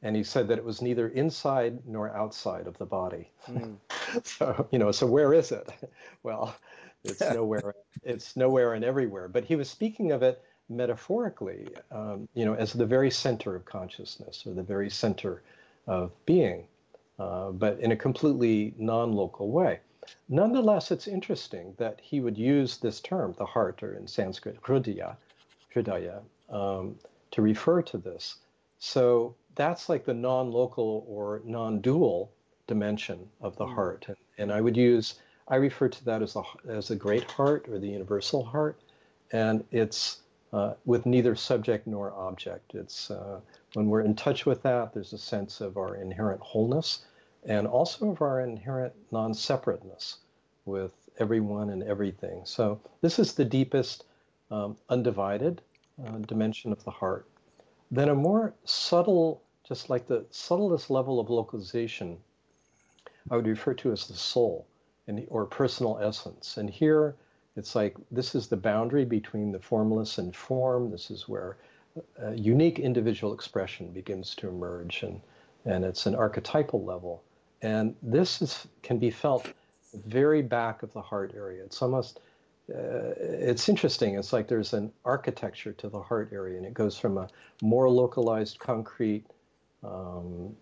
And 0.08 0.16
he 0.16 0.24
said 0.24 0.48
that 0.48 0.58
it 0.58 0.64
was 0.64 0.82
neither 0.82 1.10
inside 1.10 1.86
nor 1.86 2.16
outside 2.16 2.66
of 2.66 2.78
the 2.78 2.86
body. 2.86 3.30
Mm. 3.46 3.76
so, 4.24 4.66
you 4.72 4.80
know, 4.80 4.90
so 4.90 5.06
where 5.06 5.34
is 5.34 5.52
it? 5.52 5.70
Well, 6.24 6.56
it's 7.04 7.20
nowhere. 7.34 7.76
It's 8.04 8.38
nowhere 8.38 8.74
and 8.74 8.86
everywhere. 8.86 9.28
But 9.28 9.44
he 9.44 9.58
was 9.58 9.70
speaking 9.70 10.14
of 10.14 10.24
it 10.24 10.42
metaphorically, 10.70 11.68
um, 11.92 12.30
you 12.36 12.46
know, 12.46 12.54
as 12.54 12.72
the 12.72 12.86
very 12.86 13.12
center 13.12 13.54
of 13.54 13.66
consciousness 13.66 14.46
or 14.48 14.54
the 14.54 14.64
very 14.64 14.90
center 14.90 15.42
of 15.88 16.12
being, 16.26 16.68
uh, 17.20 17.52
but 17.52 17.78
in 17.82 17.92
a 17.92 17.96
completely 17.98 18.74
non-local 18.78 19.52
way. 19.52 19.82
Nonetheless, 20.30 20.90
it's 20.90 21.08
interesting 21.08 21.74
that 21.78 22.00
he 22.02 22.22
would 22.22 22.38
use 22.38 22.78
this 22.78 23.02
term, 23.02 23.36
the 23.38 23.46
heart, 23.46 23.84
or 23.84 23.94
in 23.94 24.08
Sanskrit, 24.08 24.62
hridaya, 24.62 25.18
hridaya 25.76 26.22
um, 26.50 26.96
to 27.32 27.42
refer 27.42 27.82
to 27.82 27.98
this. 27.98 28.38
So 28.80 29.36
that's 29.56 29.90
like 29.90 30.06
the 30.06 30.14
non-local 30.14 31.06
or 31.08 31.42
non-dual 31.46 32.32
dimension 32.68 33.28
of 33.42 33.56
the 33.58 33.66
mm. 33.66 33.74
heart. 33.74 34.06
And, 34.08 34.18
and 34.38 34.52
I 34.52 34.62
would 34.62 34.78
use 34.78 35.16
I 35.48 35.56
refer 35.56 35.88
to 35.88 36.06
that 36.06 36.22
as 36.22 36.34
the 36.34 36.44
as 36.68 36.90
the 36.90 36.96
great 36.96 37.30
heart 37.32 37.68
or 37.70 37.80
the 37.80 37.88
universal 37.88 38.44
heart, 38.44 38.80
and 39.32 39.64
it's 39.72 40.20
uh, 40.52 40.74
with 40.86 41.06
neither 41.06 41.36
subject 41.36 41.88
nor 41.88 42.12
object. 42.14 42.76
It's 42.76 43.10
uh, 43.10 43.40
when 43.74 43.88
we're 43.88 44.02
in 44.02 44.16
touch 44.16 44.46
with 44.46 44.62
that, 44.64 44.94
there's 44.94 45.14
a 45.14 45.18
sense 45.18 45.62
of 45.62 45.78
our 45.78 45.96
inherent 45.96 46.42
wholeness, 46.42 47.06
and 47.46 47.66
also 47.66 48.12
of 48.12 48.22
our 48.22 48.42
inherent 48.42 48.94
non-separateness 49.12 50.18
with 50.66 50.92
everyone 51.20 51.70
and 51.70 51.84
everything. 51.84 52.42
So 52.44 52.80
this 53.02 53.18
is 53.18 53.34
the 53.34 53.46
deepest, 53.46 54.04
um, 54.52 54.78
undivided 54.90 55.62
uh, 56.06 56.18
dimension 56.20 56.72
of 56.74 56.84
the 56.84 56.92
heart. 56.92 57.26
Then 57.92 58.10
a 58.10 58.16
more 58.16 58.54
subtle, 58.66 59.42
just 59.68 59.90
like 59.90 60.08
the 60.08 60.26
subtlest 60.30 60.90
level 60.90 61.20
of 61.20 61.30
localization, 61.30 62.18
I 63.32 63.36
would 63.36 63.48
refer 63.48 63.74
to 63.76 63.92
as 63.92 64.08
the 64.08 64.14
soul 64.14 64.68
and, 65.08 65.26
or 65.30 65.46
personal 65.46 66.00
essence. 66.02 66.58
And 66.58 66.70
here 66.70 67.16
it's 67.56 67.76
like 67.76 67.96
this 68.12 68.36
is 68.36 68.48
the 68.48 68.58
boundary 68.58 69.06
between 69.06 69.52
the 69.52 69.60
formless 69.60 70.18
and 70.18 70.36
form. 70.36 70.92
This 70.92 71.10
is 71.10 71.28
where 71.28 71.58
unique 72.36 72.80
individual 72.80 73.34
expression 73.34 73.92
begins 73.92 74.36
to 74.36 74.48
emerge, 74.48 75.04
and, 75.04 75.20
and 75.66 75.84
it's 75.84 76.06
an 76.06 76.16
archetypal 76.16 76.84
level. 76.84 77.24
And 77.62 77.96
this 78.04 78.42
is, 78.42 78.68
can 78.84 79.00
be 79.00 79.10
felt 79.10 79.52
very 80.06 80.42
back 80.42 80.84
of 80.84 80.94
the 80.94 81.02
heart 81.02 81.34
area. 81.36 81.64
It's 81.64 81.82
almost, 81.82 82.20
uh, 82.74 83.14
it's 83.18 83.70
interesting. 83.70 84.16
It's 84.16 84.34
like 84.34 84.48
there's 84.48 84.74
an 84.74 84.92
architecture 85.06 85.74
to 85.74 85.90
the 85.90 86.02
heart 86.02 86.30
area, 86.34 86.58
and 86.58 86.66
it 86.66 86.74
goes 86.74 86.98
from 86.98 87.18
a 87.18 87.30
more 87.62 87.90
localized, 87.90 88.60
concrete, 88.60 89.26
um, 89.84 90.56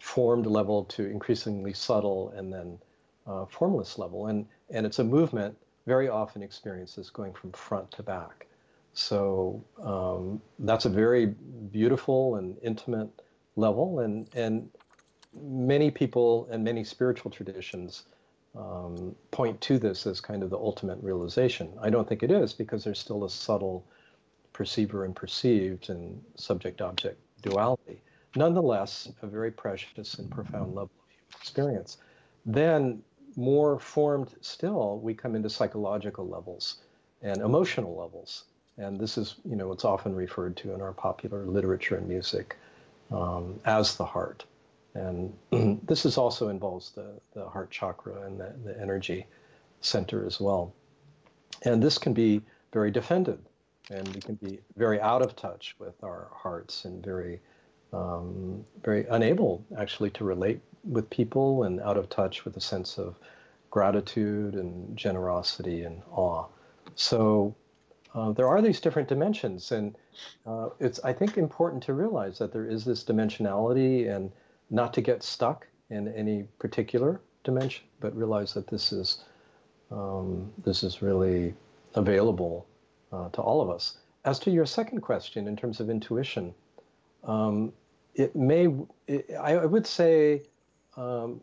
formed 0.00 0.46
level 0.46 0.84
to 0.84 1.04
increasingly 1.04 1.74
subtle, 1.74 2.32
and 2.36 2.52
then 2.52 2.78
uh, 3.26 3.44
formless 3.46 3.98
level. 3.98 4.26
And, 4.26 4.46
and 4.70 4.86
it's 4.86 4.98
a 4.98 5.04
movement 5.04 5.56
very 5.86 6.08
often 6.08 6.42
experiences 6.42 7.10
going 7.10 7.34
from 7.34 7.52
front 7.52 7.90
to 7.92 8.02
back. 8.02 8.46
So 8.94 9.62
um, 9.82 10.40
that's 10.58 10.86
a 10.86 10.88
very 10.88 11.26
beautiful 11.70 12.36
and 12.36 12.56
intimate 12.62 13.10
level. 13.56 14.00
And, 14.00 14.28
and 14.34 14.68
many 15.42 15.90
people 15.90 16.48
and 16.50 16.64
many 16.64 16.84
spiritual 16.84 17.30
traditions 17.30 18.04
um, 18.56 19.14
point 19.30 19.60
to 19.62 19.78
this 19.78 20.06
as 20.06 20.20
kind 20.20 20.42
of 20.42 20.50
the 20.50 20.56
ultimate 20.56 20.98
realization. 21.02 21.72
I 21.80 21.90
don't 21.90 22.08
think 22.08 22.22
it 22.22 22.30
is 22.30 22.52
because 22.52 22.84
there's 22.84 22.98
still 22.98 23.24
a 23.24 23.30
subtle 23.30 23.84
perceiver 24.52 25.04
and 25.04 25.14
perceived 25.14 25.90
and 25.90 26.20
subject 26.36 26.80
object 26.80 27.20
duality. 27.42 28.00
Nonetheless, 28.36 29.10
a 29.22 29.26
very 29.26 29.50
precious 29.50 30.14
and 30.14 30.30
profound 30.30 30.74
level 30.74 30.90
of 31.30 31.40
experience. 31.40 31.98
Then 32.44 33.02
more 33.36 33.78
formed 33.78 34.34
still, 34.40 34.98
we 34.98 35.14
come 35.14 35.34
into 35.36 35.48
psychological 35.48 36.26
levels 36.26 36.76
and 37.22 37.40
emotional 37.40 37.96
levels. 37.96 38.44
And 38.76 38.98
this 38.98 39.18
is, 39.18 39.36
you 39.44 39.56
know, 39.56 39.72
it's 39.72 39.84
often 39.84 40.14
referred 40.14 40.56
to 40.58 40.72
in 40.72 40.80
our 40.80 40.92
popular 40.92 41.44
literature 41.44 41.96
and 41.96 42.08
music 42.08 42.56
um, 43.10 43.58
as 43.64 43.96
the 43.96 44.04
heart. 44.04 44.44
And 44.94 45.32
this 45.86 46.04
is 46.04 46.18
also 46.18 46.48
involves 46.48 46.90
the, 46.92 47.12
the 47.34 47.48
heart 47.48 47.70
chakra 47.70 48.22
and 48.22 48.40
the, 48.40 48.52
the 48.64 48.80
energy 48.80 49.26
center 49.80 50.26
as 50.26 50.40
well. 50.40 50.72
And 51.62 51.82
this 51.82 51.98
can 51.98 52.12
be 52.12 52.42
very 52.72 52.90
defended, 52.90 53.38
and 53.90 54.06
we 54.14 54.20
can 54.20 54.36
be 54.36 54.60
very 54.76 55.00
out 55.00 55.22
of 55.22 55.34
touch 55.34 55.74
with 55.78 55.94
our 56.02 56.28
hearts 56.32 56.84
and 56.84 57.04
very, 57.04 57.40
um, 57.92 58.64
very 58.82 59.06
unable 59.10 59.64
actually 59.76 60.10
to 60.10 60.24
relate 60.24 60.60
with 60.84 61.08
people 61.10 61.64
and 61.64 61.80
out 61.80 61.96
of 61.96 62.08
touch 62.08 62.44
with 62.44 62.56
a 62.56 62.60
sense 62.60 62.98
of 62.98 63.16
gratitude 63.70 64.54
and 64.54 64.96
generosity 64.96 65.82
and 65.82 66.02
awe. 66.12 66.46
So 66.94 67.54
uh, 68.14 68.32
there 68.32 68.48
are 68.48 68.62
these 68.62 68.80
different 68.80 69.08
dimensions, 69.08 69.72
and 69.72 69.96
uh, 70.46 70.70
it's 70.80 71.00
I 71.04 71.12
think 71.12 71.36
important 71.36 71.82
to 71.84 71.94
realize 71.94 72.38
that 72.38 72.52
there 72.52 72.66
is 72.66 72.84
this 72.84 73.04
dimensionality 73.04 74.14
and 74.14 74.32
not 74.70 74.92
to 74.94 75.00
get 75.00 75.22
stuck 75.22 75.66
in 75.90 76.08
any 76.08 76.44
particular 76.58 77.20
dimension, 77.44 77.84
but 78.00 78.14
realize 78.16 78.52
that 78.54 78.66
this 78.66 78.92
is 78.92 79.24
um, 79.90 80.52
this 80.64 80.82
is 80.82 81.00
really 81.00 81.54
available 81.94 82.66
uh, 83.12 83.28
to 83.30 83.40
all 83.40 83.60
of 83.60 83.70
us. 83.70 83.98
As 84.24 84.38
to 84.40 84.50
your 84.50 84.66
second 84.66 85.00
question, 85.00 85.48
in 85.48 85.56
terms 85.56 85.80
of 85.80 85.88
intuition, 85.88 86.54
um, 87.24 87.72
it 88.14 88.36
may 88.36 88.68
it, 89.06 89.30
I 89.40 89.56
would 89.64 89.86
say 89.86 90.42
um, 90.96 91.40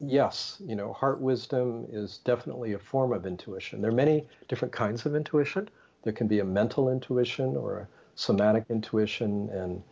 yes. 0.00 0.60
You 0.66 0.74
know, 0.74 0.92
heart 0.92 1.20
wisdom 1.20 1.86
is 1.90 2.18
definitely 2.18 2.72
a 2.72 2.78
form 2.78 3.12
of 3.12 3.26
intuition. 3.26 3.80
There 3.80 3.90
are 3.90 3.94
many 3.94 4.26
different 4.48 4.72
kinds 4.72 5.06
of 5.06 5.14
intuition. 5.14 5.68
There 6.02 6.12
can 6.12 6.26
be 6.26 6.40
a 6.40 6.44
mental 6.44 6.90
intuition 6.90 7.56
or 7.56 7.78
a 7.78 7.88
somatic 8.14 8.64
intuition, 8.70 9.50
and 9.50 9.82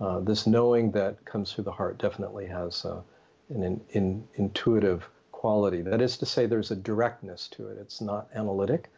uh, 0.00 0.20
this 0.20 0.46
knowing 0.46 0.90
that 0.92 1.24
comes 1.24 1.52
through 1.52 1.64
the 1.64 1.72
heart 1.72 1.98
definitely 1.98 2.46
has 2.46 2.84
uh, 2.84 3.00
an 3.48 3.62
in, 3.62 3.80
in, 3.90 4.28
intuitive 4.34 5.08
quality. 5.32 5.82
That 5.82 6.00
is 6.00 6.16
to 6.18 6.26
say, 6.26 6.46
there's 6.46 6.70
a 6.70 6.76
directness 6.76 7.48
to 7.48 7.68
it. 7.68 7.78
It's 7.80 8.00
not 8.00 8.28
analytic, 8.34 8.90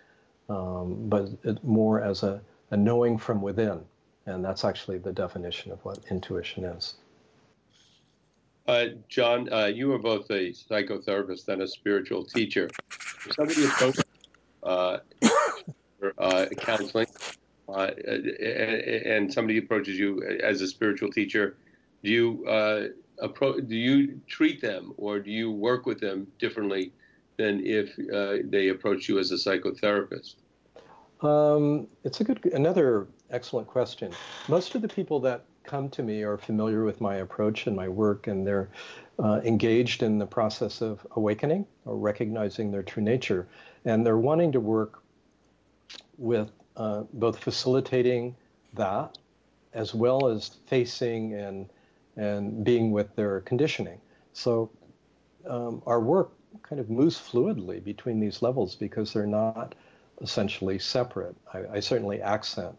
um, 0.49 1.09
but 1.09 1.28
it, 1.45 1.62
more 1.62 2.02
as 2.02 2.23
a, 2.23 2.40
a 2.71 2.76
knowing 2.76 3.19
from 3.19 3.43
within. 3.43 3.81
And 4.26 4.45
that's 4.45 4.64
actually 4.64 4.99
the 4.99 5.12
definition 5.12 5.73
of 5.73 5.85
what 5.85 5.99
intuition 6.11 6.64
is. 6.64 6.95
Uh, 8.67 8.87
John, 9.09 9.50
uh, 9.50 9.67
you 9.67 9.93
are 9.93 9.99
both 9.99 10.31
a 10.31 10.50
psychotherapist 10.50 11.49
and 11.49 11.62
a 11.62 11.67
spiritual 11.67 12.25
teacher. 12.25 12.69
Somebody 13.35 13.64
approaches 13.64 14.05
uh, 14.62 14.99
uh, 16.19 16.47
counseling, 16.59 17.07
uh, 17.69 17.91
and 19.11 19.33
somebody 19.33 19.59
approaches 19.59 19.99
you 19.99 20.23
as 20.43 20.61
a 20.61 20.67
spiritual 20.67 21.11
teacher, 21.11 21.57
do 22.03 22.11
you 22.11 22.47
uh, 22.47 22.89
do 23.67 23.77
you 23.77 24.21
treat 24.27 24.61
them 24.61 24.95
or 24.97 25.19
do 25.19 25.31
you 25.31 25.51
work 25.51 25.87
with 25.87 26.01
them 26.01 26.27
differently 26.39 26.93
than 27.37 27.65
if 27.67 27.99
uh, 28.13 28.43
they 28.49 28.69
approach 28.69 29.09
you 29.09 29.19
as 29.19 29.31
a 29.33 29.35
psychotherapist? 29.35 30.37
Um, 31.21 31.89
it's 32.05 32.21
a 32.21 32.25
good 32.25 32.45
another 32.47 33.07
excellent 33.31 33.67
question. 33.67 34.13
Most 34.49 34.75
of 34.75 34.83
the 34.83 34.89
people 34.89 35.21
that 35.21 35.45
come 35.65 35.91
to 35.91 36.03
me 36.03 36.23
are 36.23 36.39
familiar 36.39 36.85
with 36.85 37.01
my 37.01 37.17
approach 37.17 37.67
and 37.67 37.77
my 37.77 37.89
work, 37.89 38.27
and 38.27 38.47
they're 38.47 38.71
uh, 39.19 39.41
engaged 39.45 40.03
in 40.03 40.19
the 40.19 40.27
process 40.27 40.81
of 40.81 41.07
awakening 41.17 41.67
or 41.85 41.97
recognizing 41.97 42.71
their 42.71 42.83
true 42.83 43.03
nature, 43.03 43.47
and 43.85 44.07
they're 44.07 44.19
wanting 44.19 44.53
to 44.53 44.61
work 44.61 45.03
with 46.17 46.51
uh, 46.78 47.02
both 47.12 47.38
facilitating 47.38 48.35
that 48.75 49.18
as 49.75 49.94
well 49.94 50.28
as 50.28 50.52
facing 50.66 51.35
and 51.35 51.68
and 52.16 52.64
being 52.64 52.90
with 52.90 53.14
their 53.14 53.40
conditioning. 53.42 54.00
So 54.32 54.71
um, 55.49 55.82
our 55.86 56.00
work 56.00 56.32
kind 56.62 56.80
of 56.80 56.91
moves 56.91 57.17
fluidly 57.17 57.82
between 57.82 58.19
these 58.19 58.43
levels 58.43 58.75
because 58.75 59.12
they're 59.12 59.26
not 59.26 59.75
essentially 60.21 60.78
separate. 60.78 61.36
I, 61.54 61.76
I 61.76 61.80
certainly 61.80 62.21
accent 62.21 62.76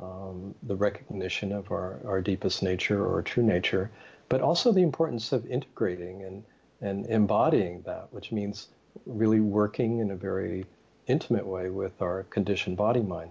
um, 0.00 0.54
the 0.62 0.76
recognition 0.76 1.52
of 1.52 1.70
our, 1.72 1.98
our 2.06 2.20
deepest 2.20 2.62
nature 2.62 3.04
or 3.04 3.22
true 3.22 3.42
nature, 3.42 3.90
but 4.28 4.40
also 4.40 4.72
the 4.72 4.82
importance 4.82 5.32
of 5.32 5.44
integrating 5.46 6.22
and, 6.22 6.44
and 6.80 7.06
embodying 7.06 7.82
that, 7.82 8.06
which 8.12 8.30
means 8.30 8.68
really 9.04 9.40
working 9.40 9.98
in 9.98 10.12
a 10.12 10.16
very 10.16 10.64
intimate 11.06 11.46
way 11.46 11.70
with 11.70 12.00
our 12.02 12.24
conditioned 12.24 12.76
body 12.76 13.00
mind. 13.00 13.30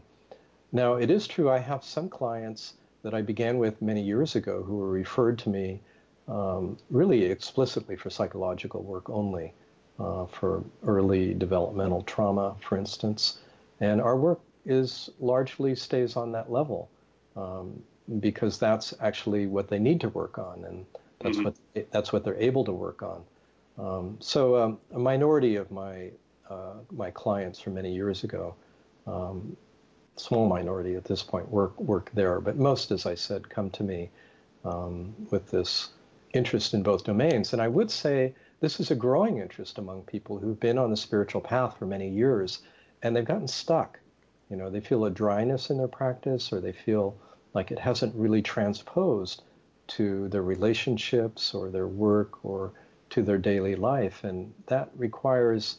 Now, 0.72 0.96
it 0.96 1.10
is 1.10 1.28
true, 1.28 1.50
I 1.50 1.60
have 1.60 1.84
some 1.84 2.10
clients 2.10 2.74
that 3.04 3.14
I 3.14 3.22
began 3.22 3.58
with 3.58 3.82
many 3.82 4.02
years 4.02 4.36
ago 4.36 4.64
who 4.64 4.78
were 4.78 4.90
referred 4.90 5.38
to 5.40 5.50
me 5.50 5.80
um, 6.28 6.78
really 6.90 7.24
explicitly 7.26 7.96
for 7.96 8.10
psychological 8.10 8.82
work 8.82 9.10
only, 9.10 9.54
uh, 10.00 10.26
for 10.26 10.64
early 10.86 11.34
developmental 11.34 12.02
trauma, 12.04 12.56
for 12.62 12.78
instance. 12.78 13.38
And 13.80 14.02
our 14.02 14.18
work 14.18 14.40
is 14.66 15.10
largely 15.20 15.76
stays 15.76 16.16
on 16.16 16.32
that 16.32 16.52
level 16.52 16.90
um, 17.36 17.82
because 18.20 18.58
that's 18.58 18.94
actually 19.02 19.46
what 19.48 19.68
they 19.68 19.80
need 19.80 20.02
to 20.02 20.10
work 20.10 20.38
on, 20.38 20.64
and 20.66 20.86
that's 21.20 21.38
mm-hmm. 21.38 21.46
what 21.76 21.92
that's 21.92 22.12
what 22.12 22.24
they're 22.24 22.42
able 22.42 22.64
to 22.66 22.72
work 22.72 23.04
on. 23.04 23.24
Um, 23.78 24.18
so 24.20 24.56
um, 24.56 24.80
a 24.94 25.00
minority 25.00 25.56
of 25.58 25.70
my 25.70 26.10
uh, 26.49 26.73
my 26.91 27.12
clients 27.12 27.60
from 27.60 27.73
many 27.73 27.93
years 27.93 28.23
ago, 28.23 28.55
um, 29.08 29.55
small 30.15 30.47
minority 30.47 30.95
at 30.95 31.03
this 31.03 31.23
point, 31.23 31.49
work 31.49 31.79
work 31.79 32.12
there, 32.13 32.39
but 32.39 32.58
most, 32.58 32.91
as 32.91 33.05
I 33.05 33.15
said, 33.15 33.49
come 33.49 33.69
to 33.71 33.84
me 33.84 34.10
um, 34.63 35.13
with 35.31 35.49
this 35.51 35.89
interest 36.34 36.73
in 36.73 36.84
both 36.84 37.03
domains. 37.03 37.53
And 37.53 37.62
I 37.62 37.67
would 37.67 37.89
say 37.91 38.34
this 38.60 38.79
is 38.79 38.91
a 38.91 38.95
growing 38.95 39.38
interest 39.39 39.77
among 39.77 40.03
people 40.03 40.38
who've 40.39 40.60
been 40.60 40.77
on 40.77 40.89
the 40.89 40.97
spiritual 40.97 41.41
path 41.41 41.77
for 41.77 41.86
many 41.86 42.10
years, 42.10 42.60
and 43.01 43.15
they've 43.15 43.25
gotten 43.25 43.47
stuck. 43.47 43.99
You 44.49 44.58
know, 44.58 44.69
they 44.69 44.81
feel 44.81 45.05
a 45.05 45.12
dryness 45.12 45.69
in 45.69 45.77
their 45.77 45.88
practice, 45.88 46.53
or 46.53 46.60
they 46.62 46.71
feel 46.71 47.15
like 47.53 47.71
it 47.71 47.79
hasn't 47.79 48.15
really 48.15 48.41
transposed 48.41 49.43
to 49.88 50.27
their 50.29 50.43
relationships 50.43 51.53
or 51.53 51.69
their 51.69 51.88
work 51.88 52.43
or 52.43 52.73
to 53.12 53.21
their 53.21 53.38
daily 53.38 53.75
life, 53.75 54.23
and 54.23 54.53
that 54.67 54.89
requires 54.95 55.77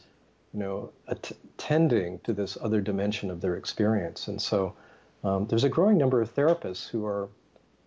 you 0.53 0.59
know, 0.59 0.91
attending 1.07 2.19
to 2.19 2.33
this 2.33 2.57
other 2.61 2.81
dimension 2.81 3.29
of 3.29 3.41
their 3.41 3.55
experience. 3.55 4.27
And 4.27 4.41
so 4.41 4.75
um, 5.23 5.47
there's 5.47 5.63
a 5.63 5.69
growing 5.69 5.97
number 5.97 6.21
of 6.21 6.33
therapists 6.33 6.87
who 6.87 7.05
are 7.05 7.29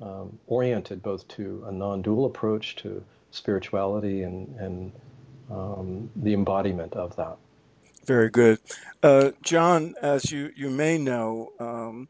um, 0.01 0.39
oriented 0.47 1.03
both 1.03 1.27
to 1.29 1.65
a 1.67 1.73
non-dual 1.73 2.27
approach 2.27 2.77
to 2.77 3.03
spirituality 3.31 4.23
and, 4.23 4.57
and 4.57 4.93
um, 5.51 6.11
the 6.17 6.35
embodiment 6.35 6.95
of 6.95 7.17
that. 7.17 7.37
Very 8.07 8.31
good. 8.31 8.59
Uh, 9.03 9.31
John, 9.43 9.95
as 10.01 10.31
you, 10.31 10.51
you 10.57 10.71
may 10.71 10.99
know, 10.99 11.53
um, 11.61 12.09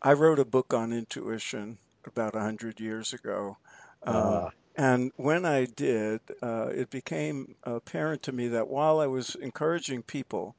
I 0.00 0.12
wrote 0.12 0.38
a 0.38 0.44
book 0.44 0.72
on 0.72 0.92
intuition 0.92 1.78
about 2.04 2.34
100 2.34 2.80
years 2.80 3.12
ago. 3.12 3.56
Uh, 4.02 4.50
and 4.76 5.12
when 5.16 5.44
I 5.44 5.64
did, 5.64 6.20
uh, 6.42 6.68
it 6.74 6.90
became 6.90 7.54
apparent 7.64 8.22
to 8.24 8.32
me 8.32 8.48
that 8.48 8.68
while 8.68 9.00
I 9.00 9.06
was 9.06 9.34
encouraging 9.36 10.02
people 10.02 10.54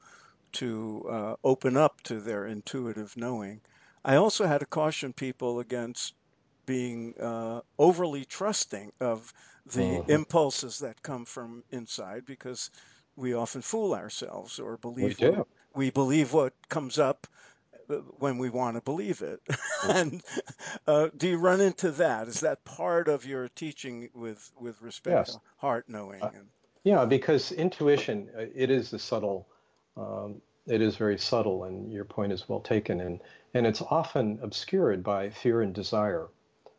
to 0.53 1.05
uh, 1.09 1.35
open 1.43 1.77
up 1.77 2.01
to 2.03 2.19
their 2.19 2.47
intuitive 2.47 3.15
knowing, 3.15 3.61
I 4.03 4.15
also 4.15 4.45
had 4.47 4.59
to 4.59 4.65
caution 4.65 5.13
people 5.13 5.59
against 5.59 6.13
being 6.65 7.13
uh, 7.19 7.61
overly 7.77 8.25
trusting 8.25 8.91
of 8.99 9.33
the 9.65 9.99
uh-huh. 9.99 10.03
impulses 10.07 10.79
that 10.79 11.01
come 11.03 11.25
from 11.25 11.63
inside 11.71 12.25
because 12.25 12.71
we 13.15 13.33
often 13.33 13.61
fool 13.61 13.93
ourselves 13.93 14.59
or 14.59 14.77
believe 14.77 15.19
we, 15.19 15.29
what, 15.29 15.47
we 15.75 15.89
believe 15.89 16.33
what 16.33 16.53
comes 16.69 16.99
up 16.99 17.27
when 18.19 18.37
we 18.37 18.49
want 18.49 18.75
to 18.75 18.81
believe 18.81 19.21
it. 19.21 19.41
and 19.89 20.21
uh, 20.87 21.09
do 21.15 21.27
you 21.27 21.37
run 21.37 21.61
into 21.61 21.91
that? 21.91 22.27
Is 22.27 22.41
that 22.41 22.63
part 22.65 23.07
of 23.07 23.25
your 23.25 23.47
teaching 23.49 24.09
with 24.13 24.51
with 24.59 24.81
respect 24.81 25.29
yes. 25.29 25.33
to 25.33 25.41
heart 25.57 25.85
knowing? 25.87 26.21
Uh, 26.21 26.31
yeah, 26.83 27.05
because 27.05 27.51
intuition 27.51 28.29
uh, 28.37 28.45
it 28.55 28.69
is 28.69 28.93
a 28.93 28.99
subtle. 28.99 29.47
Um, 29.95 30.41
it 30.67 30.81
is 30.81 30.97
very 30.97 31.17
subtle, 31.17 31.63
and 31.63 31.91
your 31.91 32.05
point 32.05 32.31
is 32.31 32.49
well 32.49 32.59
taken, 32.59 33.01
and 33.01 33.21
and 33.53 33.65
it's 33.65 33.81
often 33.81 34.39
obscured 34.41 35.03
by 35.03 35.29
fear 35.29 35.61
and 35.61 35.73
desire. 35.73 36.27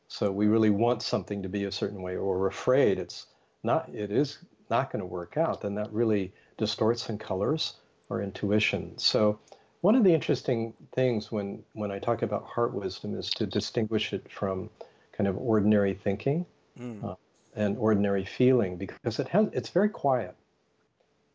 So 0.08 0.30
we 0.30 0.46
really 0.46 0.70
want 0.70 1.02
something 1.02 1.42
to 1.42 1.48
be 1.48 1.64
a 1.64 1.72
certain 1.72 2.02
way, 2.02 2.16
or 2.16 2.38
we're 2.38 2.48
afraid 2.48 2.98
it's 2.98 3.26
not. 3.62 3.88
It 3.94 4.10
is 4.10 4.38
not 4.70 4.92
going 4.92 5.00
to 5.00 5.06
work 5.06 5.36
out. 5.36 5.62
Then 5.62 5.74
that 5.76 5.92
really 5.92 6.32
distorts 6.58 7.08
and 7.08 7.18
colors 7.18 7.74
our 8.10 8.22
intuition. 8.22 8.96
So 8.98 9.38
one 9.80 9.94
of 9.94 10.04
the 10.04 10.12
interesting 10.12 10.74
things 10.92 11.30
when, 11.30 11.62
when 11.74 11.90
I 11.90 11.98
talk 11.98 12.22
about 12.22 12.44
heart 12.44 12.74
wisdom 12.74 13.16
is 13.16 13.30
to 13.30 13.46
distinguish 13.46 14.12
it 14.12 14.30
from 14.30 14.70
kind 15.12 15.28
of 15.28 15.36
ordinary 15.36 15.94
thinking 15.94 16.46
mm. 16.78 17.04
uh, 17.04 17.14
and 17.54 17.76
ordinary 17.78 18.24
feeling 18.24 18.76
because 18.76 19.18
it 19.18 19.28
has 19.28 19.48
it's 19.52 19.70
very 19.70 19.88
quiet. 19.88 20.34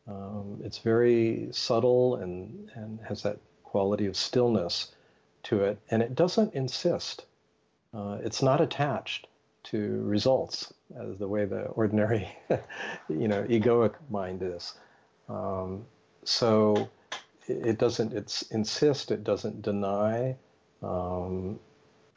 Um, 0.07 0.59
it's 0.63 0.79
very 0.79 1.47
subtle 1.51 2.17
and, 2.17 2.69
and 2.75 2.99
has 3.07 3.21
that 3.23 3.37
quality 3.63 4.05
of 4.05 4.15
stillness. 4.15 4.93
to 5.43 5.63
it, 5.63 5.77
and 5.91 6.01
it 6.01 6.15
doesn't 6.15 6.53
insist. 6.53 7.25
Uh, 7.93 8.17
it's 8.23 8.41
not 8.41 8.61
attached 8.61 9.27
to 9.63 10.01
results 10.03 10.73
as 10.97 11.17
the 11.17 11.27
way 11.27 11.45
the 11.45 11.63
ordinary, 11.65 12.27
you 13.09 13.27
know, 13.27 13.43
egoic 13.43 13.93
mind 14.09 14.41
is. 14.41 14.73
Um, 15.29 15.85
so 16.23 16.89
it 17.47 17.77
doesn't 17.77 18.13
it's 18.13 18.43
insist, 18.43 19.11
it 19.11 19.23
doesn't 19.23 19.61
deny. 19.61 20.35
Um, 20.81 21.59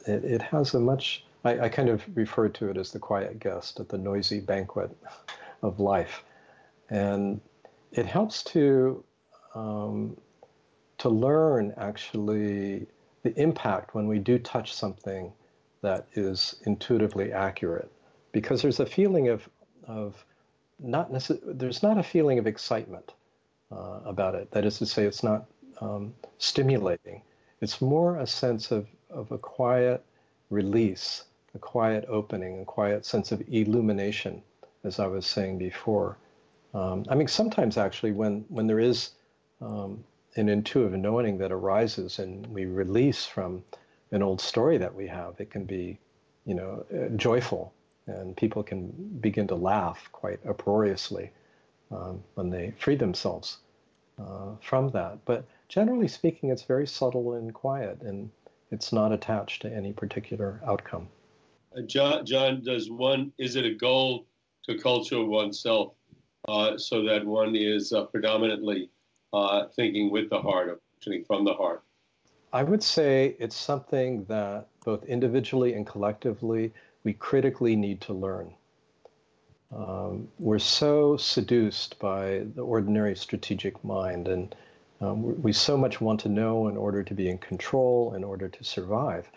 it, 0.07 0.25
it, 0.25 0.43
has 0.43 0.75
a 0.75 0.81
much, 0.81 1.25
I, 1.45 1.61
I, 1.61 1.69
kind 1.69 1.89
of 1.89 2.03
refer 2.15 2.49
to 2.49 2.71
it 2.71 2.77
as 2.77 2.91
the 2.91 2.99
quiet 2.99 3.39
guest 3.39 3.79
at 3.79 3.89
the 3.89 3.99
noisy 3.99 4.41
banquet 4.41 4.91
of 5.63 5.79
life. 5.79 6.25
And 6.91 7.41
it 7.93 8.07
helps 8.07 8.43
to, 8.45 9.05
um, 9.55 10.17
to 10.99 11.09
learn 11.09 11.75
actually 11.77 12.87
the 13.23 13.41
impact 13.41 13.95
when 13.95 14.07
we 14.09 14.19
do 14.19 14.39
touch 14.39 14.75
something 14.75 15.33
that 15.83 16.07
is 16.15 16.57
intuitively 16.67 17.33
accurate. 17.33 17.91
Because 18.33 18.63
there's 18.63 18.81
a 18.81 18.87
feeling 18.87 19.29
of, 19.29 19.49
of 19.87 20.25
not 20.79 21.13
necess- 21.13 21.41
there's 21.45 21.83
not 21.83 21.99
a 21.99 22.03
feeling 22.03 22.39
of 22.39 22.47
excitement 22.47 23.13
uh, 23.73 24.01
about 24.05 24.35
it. 24.35 24.51
That 24.51 24.65
is 24.65 24.79
to 24.79 24.87
say, 24.87 25.05
it's 25.05 25.23
not 25.23 25.47
um, 25.81 26.15
stimulating. 26.39 27.23
It's 27.61 27.81
more 27.81 28.19
a 28.19 28.27
sense 28.27 28.71
of, 28.71 28.87
of 29.11 29.33
a 29.33 29.39
quiet 29.39 30.05
release, 30.51 31.25
a 31.55 31.59
quiet 31.59 32.05
opening, 32.09 32.61
a 32.61 32.65
quiet 32.65 33.05
sense 33.05 33.33
of 33.33 33.43
illumination, 33.49 34.43
as 34.85 34.99
I 34.99 35.07
was 35.07 35.27
saying 35.27 35.59
before. 35.59 36.17
Um, 36.75 37.05
I 37.09 37.15
mean, 37.15 37.29
sometimes 37.29 37.79
actually, 37.79 38.13
when, 38.13 38.45
when 38.49 38.67
there 38.67 38.81
is 38.81 39.11
um, 39.61 40.05
an 40.37 40.49
intuitive 40.49 40.99
knowing 40.99 41.39
that 41.39 41.51
arises 41.51 42.19
and 42.19 42.47
we 42.49 42.67
release 42.67 43.25
from 43.25 43.65
an 44.13 44.23
old 44.23 44.41
story 44.41 44.79
that 44.79 44.95
we 44.95 45.07
have, 45.07 45.35
it 45.39 45.51
can 45.51 45.65
be, 45.65 45.99
you 46.45 46.55
know, 46.55 46.85
uh, 46.95 47.09
joyful, 47.17 47.73
and 48.07 48.37
people 48.37 48.63
can 48.63 48.89
begin 49.21 49.49
to 49.49 49.55
laugh 49.55 50.09
quite 50.13 50.39
uproariously 50.47 51.33
um, 51.91 52.23
when 52.35 52.51
they 52.51 52.75
free 52.79 52.97
themselves 52.97 53.59
uh, 54.19 54.53
from 54.63 54.91
that. 54.91 55.19
But 55.25 55.45
generally 55.69 56.09
speaking, 56.09 56.51
it's 56.51 56.63
very 56.63 56.87
subtle 56.87 57.35
and 57.35 57.53
quiet, 57.53 58.01
and 58.03 58.31
it's 58.71 58.93
not 58.93 59.13
attached 59.13 59.63
to 59.63 59.73
any 59.73 59.93
particular 59.93 60.61
outcome. 60.67 61.09
Uh, 61.77 61.83
John, 61.83 62.25
John, 62.25 62.63
does 62.63 62.91
one 62.91 63.33
is 63.39 63.57
it 63.57 63.65
a 63.65 63.75
goal 63.75 64.27
to 64.65 64.79
culture 64.79 65.23
oneself 65.25 65.95
uh, 66.49 66.79
so 66.79 67.05
that 67.05 67.25
one 67.25 67.55
is 67.55 67.93
uh, 67.93 68.05
predominantly 68.05 68.91
uh, 69.33 69.67
thinking 69.75 70.11
with 70.11 70.31
the 70.31 70.41
heart, 70.41 70.69
or 70.69 70.81
functioning 70.93 71.25
from 71.25 71.45
the 71.45 71.55
heart? 71.55 71.83
I 72.53 72.63
would 72.63 72.83
say 72.83 73.37
it's 73.39 73.57
something 73.57 74.25
that 74.25 74.69
both 74.85 75.05
individually 75.05 75.75
and 75.75 75.87
collectively 75.87 76.73
we 77.05 77.13
critically 77.13 77.77
need 77.77 78.01
to 78.03 78.13
learn. 78.13 78.55
Um, 79.75 80.29
we're 80.39 80.59
so 80.59 81.17
seduced 81.17 81.99
by 81.99 82.45
the 82.55 82.63
ordinary 82.63 83.17
strategic 83.17 83.83
mind, 83.85 84.29
and 84.29 84.55
um, 85.01 85.43
we 85.43 85.53
so 85.53 85.77
much 85.77 86.01
want 86.01 86.21
to 86.21 86.29
know 86.29 86.69
in 86.69 86.77
order 86.77 87.03
to 87.03 87.15
be 87.15 87.29
in 87.29 87.39
control, 87.39 88.15
in 88.15 88.23
order 88.23 88.49
to 88.49 88.65
survive. 88.65 89.29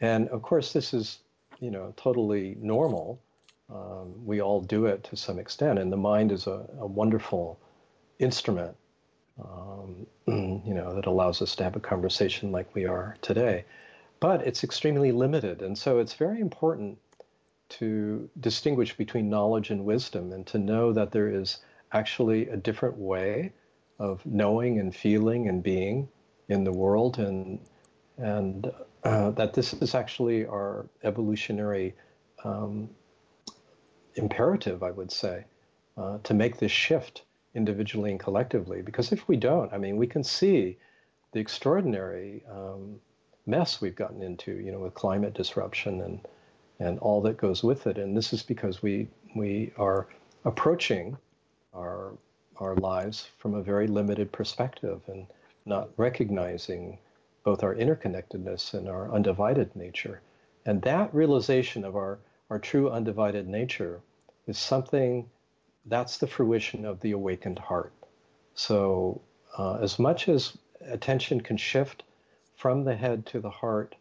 And 0.00 0.28
of 0.28 0.42
course, 0.42 0.72
this 0.72 0.94
is, 0.94 1.18
you 1.60 1.70
know, 1.70 1.92
totally 1.96 2.56
normal. 2.60 3.20
Um, 3.70 4.24
we 4.24 4.40
all 4.40 4.60
do 4.60 4.86
it 4.86 5.04
to 5.04 5.16
some 5.16 5.38
extent, 5.38 5.78
and 5.78 5.92
the 5.92 5.96
mind 5.96 6.30
is 6.30 6.46
a, 6.46 6.66
a 6.78 6.86
wonderful 6.86 7.58
instrument, 8.18 8.76
um, 9.42 10.06
you 10.26 10.74
know, 10.74 10.94
that 10.94 11.06
allows 11.06 11.42
us 11.42 11.56
to 11.56 11.64
have 11.64 11.76
a 11.76 11.80
conversation 11.80 12.52
like 12.52 12.72
we 12.74 12.86
are 12.86 13.16
today. 13.20 13.64
But 14.20 14.46
it's 14.46 14.62
extremely 14.62 15.10
limited, 15.10 15.62
and 15.62 15.76
so 15.76 15.98
it's 15.98 16.14
very 16.14 16.40
important 16.40 16.98
to 17.78 18.28
distinguish 18.40 18.96
between 18.96 19.30
knowledge 19.30 19.70
and 19.70 19.84
wisdom 19.84 20.32
and 20.32 20.46
to 20.46 20.58
know 20.58 20.92
that 20.92 21.10
there 21.10 21.28
is 21.28 21.58
actually 21.92 22.48
a 22.48 22.56
different 22.56 22.96
way 22.96 23.52
of 23.98 24.24
knowing 24.26 24.78
and 24.78 24.94
feeling 24.94 25.48
and 25.48 25.62
being 25.62 26.08
in 26.48 26.64
the 26.64 26.72
world 26.72 27.18
and 27.18 27.60
and 28.18 28.70
uh, 29.04 29.30
that 29.30 29.54
this 29.54 29.72
is 29.74 29.94
actually 29.94 30.46
our 30.46 30.86
evolutionary 31.02 31.94
um, 32.44 32.88
imperative, 34.14 34.82
I 34.82 34.90
would 34.90 35.10
say, 35.10 35.44
uh, 35.96 36.18
to 36.22 36.34
make 36.34 36.58
this 36.58 36.70
shift 36.72 37.22
individually 37.54 38.10
and 38.10 38.20
collectively. 38.20 38.82
Because 38.82 39.12
if 39.12 39.26
we 39.28 39.36
don't, 39.36 39.72
I 39.72 39.78
mean, 39.78 39.96
we 39.96 40.06
can 40.06 40.22
see 40.22 40.78
the 41.32 41.40
extraordinary 41.40 42.44
um, 42.50 43.00
mess 43.46 43.80
we've 43.80 43.96
gotten 43.96 44.22
into, 44.22 44.52
you 44.52 44.70
know, 44.70 44.78
with 44.78 44.94
climate 44.94 45.34
disruption 45.34 46.00
and 46.02 46.20
and 46.78 46.98
all 46.98 47.20
that 47.22 47.36
goes 47.36 47.62
with 47.62 47.86
it. 47.86 47.98
And 47.98 48.16
this 48.16 48.32
is 48.32 48.42
because 48.42 48.82
we 48.82 49.08
we 49.34 49.72
are 49.76 50.06
approaching 50.44 51.16
our 51.74 52.12
our 52.56 52.76
lives 52.76 53.28
from 53.38 53.54
a 53.54 53.62
very 53.62 53.86
limited 53.86 54.30
perspective 54.30 55.00
and 55.06 55.26
not 55.64 55.88
recognizing 55.96 56.98
both 57.44 57.62
our 57.62 57.74
interconnectedness 57.74 58.74
and 58.74 58.88
our 58.88 59.12
undivided 59.12 59.74
nature. 59.74 60.20
And 60.64 60.80
that 60.82 61.12
realization 61.14 61.84
of 61.84 61.96
our, 61.96 62.18
our 62.50 62.58
true 62.58 62.90
undivided 62.90 63.48
nature 63.48 64.00
is 64.46 64.58
something 64.58 65.28
that's 65.86 66.18
the 66.18 66.26
fruition 66.26 66.84
of 66.84 67.00
the 67.00 67.12
awakened 67.12 67.58
heart. 67.58 67.92
So, 68.54 69.20
uh, 69.58 69.78
as 69.80 69.98
much 69.98 70.28
as 70.28 70.56
attention 70.82 71.40
can 71.40 71.56
shift 71.56 72.04
from 72.56 72.84
the 72.84 72.94
head 72.94 73.26
to 73.26 73.40
the 73.40 73.50
heart, 73.50 73.96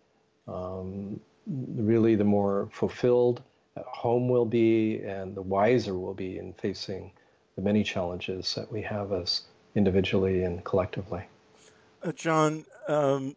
um, 0.48 1.20
really 1.52 2.16
the 2.16 2.24
more 2.24 2.70
fulfilled 2.72 3.42
home 3.78 4.30
will 4.30 4.46
be 4.46 5.02
and 5.04 5.36
the 5.36 5.42
wiser 5.42 5.98
we'll 5.98 6.14
be 6.14 6.38
in 6.38 6.54
facing 6.54 7.12
the 7.56 7.62
many 7.62 7.84
challenges 7.84 8.56
that 8.56 8.72
we 8.72 8.82
have 8.82 9.12
as 9.12 9.42
individually 9.76 10.44
and 10.44 10.64
collectively. 10.64 11.24
Uh, 12.04 12.12
John, 12.14 12.66
um, 12.88 13.36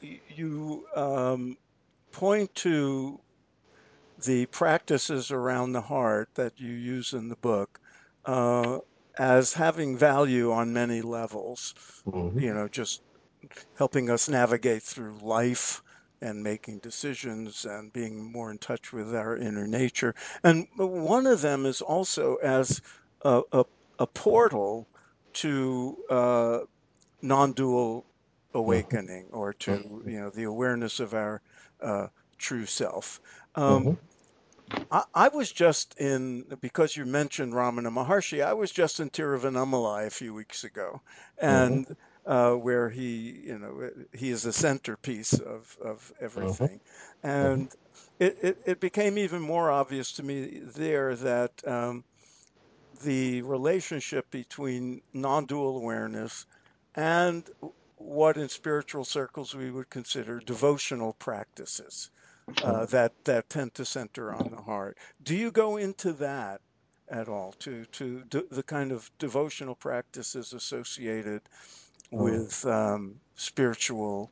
you 0.00 0.86
um, 0.96 1.56
point 2.12 2.54
to 2.56 3.20
the 4.24 4.46
practices 4.46 5.30
around 5.30 5.72
the 5.72 5.80
heart 5.80 6.28
that 6.34 6.60
you 6.60 6.72
use 6.72 7.12
in 7.12 7.28
the 7.28 7.36
book 7.36 7.80
uh, 8.26 8.78
as 9.18 9.52
having 9.52 9.96
value 9.96 10.52
on 10.52 10.72
many 10.72 11.00
levels. 11.00 11.74
Mm-hmm. 12.06 12.38
You 12.38 12.54
know, 12.54 12.68
just 12.68 13.02
helping 13.76 14.10
us 14.10 14.28
navigate 14.28 14.82
through 14.82 15.18
life 15.22 15.82
and 16.20 16.42
making 16.42 16.78
decisions 16.78 17.64
and 17.64 17.92
being 17.92 18.32
more 18.32 18.50
in 18.50 18.58
touch 18.58 18.92
with 18.92 19.14
our 19.14 19.36
inner 19.36 19.66
nature. 19.66 20.14
And 20.42 20.66
one 20.76 21.26
of 21.26 21.40
them 21.40 21.66
is 21.66 21.80
also 21.80 22.36
as 22.36 22.82
a, 23.22 23.42
a, 23.52 23.64
a 23.98 24.06
portal 24.06 24.86
to 25.32 25.96
uh, 26.10 26.58
non-dual 27.22 28.04
awakening 28.52 29.26
or 29.30 29.52
to 29.52 30.02
you 30.06 30.18
know 30.18 30.30
the 30.30 30.44
awareness 30.44 30.98
of 31.00 31.14
our 31.14 31.40
uh, 31.80 32.08
true 32.36 32.66
self. 32.66 33.20
Um, 33.54 33.84
mm-hmm. 33.84 34.82
I, 34.90 35.04
I, 35.14 35.28
was 35.28 35.50
just 35.52 35.98
in 35.98 36.44
because 36.60 36.96
you 36.96 37.04
mentioned 37.04 37.52
Ramana 37.52 37.92
Maharshi. 37.92 38.44
I 38.44 38.54
was 38.54 38.70
just 38.70 39.00
in 39.00 39.10
Tiruvannamalai 39.10 40.06
a 40.06 40.10
few 40.10 40.34
weeks 40.34 40.64
ago, 40.64 41.00
and 41.38 41.84
mm-hmm 41.84 41.92
uh, 42.26 42.52
where 42.52 42.88
he, 42.88 43.42
you 43.46 43.58
know, 43.58 43.90
he 44.12 44.30
is 44.30 44.42
the 44.42 44.52
centerpiece 44.52 45.34
of, 45.34 45.76
of 45.82 46.12
everything. 46.20 46.80
Mm-hmm. 47.24 47.28
And 47.28 47.68
it, 48.18 48.38
it, 48.42 48.62
it, 48.66 48.80
became 48.80 49.18
even 49.18 49.40
more 49.40 49.70
obvious 49.70 50.12
to 50.12 50.22
me 50.22 50.60
there 50.76 51.16
that 51.16 51.52
um, 51.66 52.04
the 53.02 53.42
relationship 53.42 54.30
between 54.30 55.00
non 55.14 55.46
dual 55.46 55.78
awareness 55.78 56.46
and 56.94 57.48
what 57.96 58.36
in 58.36 58.48
spiritual 58.48 59.04
circles 59.04 59.54
we 59.54 59.70
would 59.70 59.90
consider 59.90 60.40
devotional 60.40 61.12
practices 61.14 62.10
uh, 62.62 62.86
that, 62.86 63.12
that 63.24 63.48
tend 63.48 63.74
to 63.74 63.84
center 63.84 64.32
on 64.32 64.50
the 64.50 64.60
heart. 64.60 64.96
Do 65.22 65.36
you 65.36 65.50
go 65.50 65.76
into 65.76 66.12
that? 66.14 66.60
At 67.12 67.28
all 67.28 67.54
to 67.58 67.86
to 67.86 68.22
the 68.52 68.62
kind 68.62 68.92
of 68.92 69.10
devotional 69.18 69.74
practices 69.74 70.52
associated. 70.52 71.42
With 72.10 72.64
um, 72.66 73.14
spiritual 73.34 74.30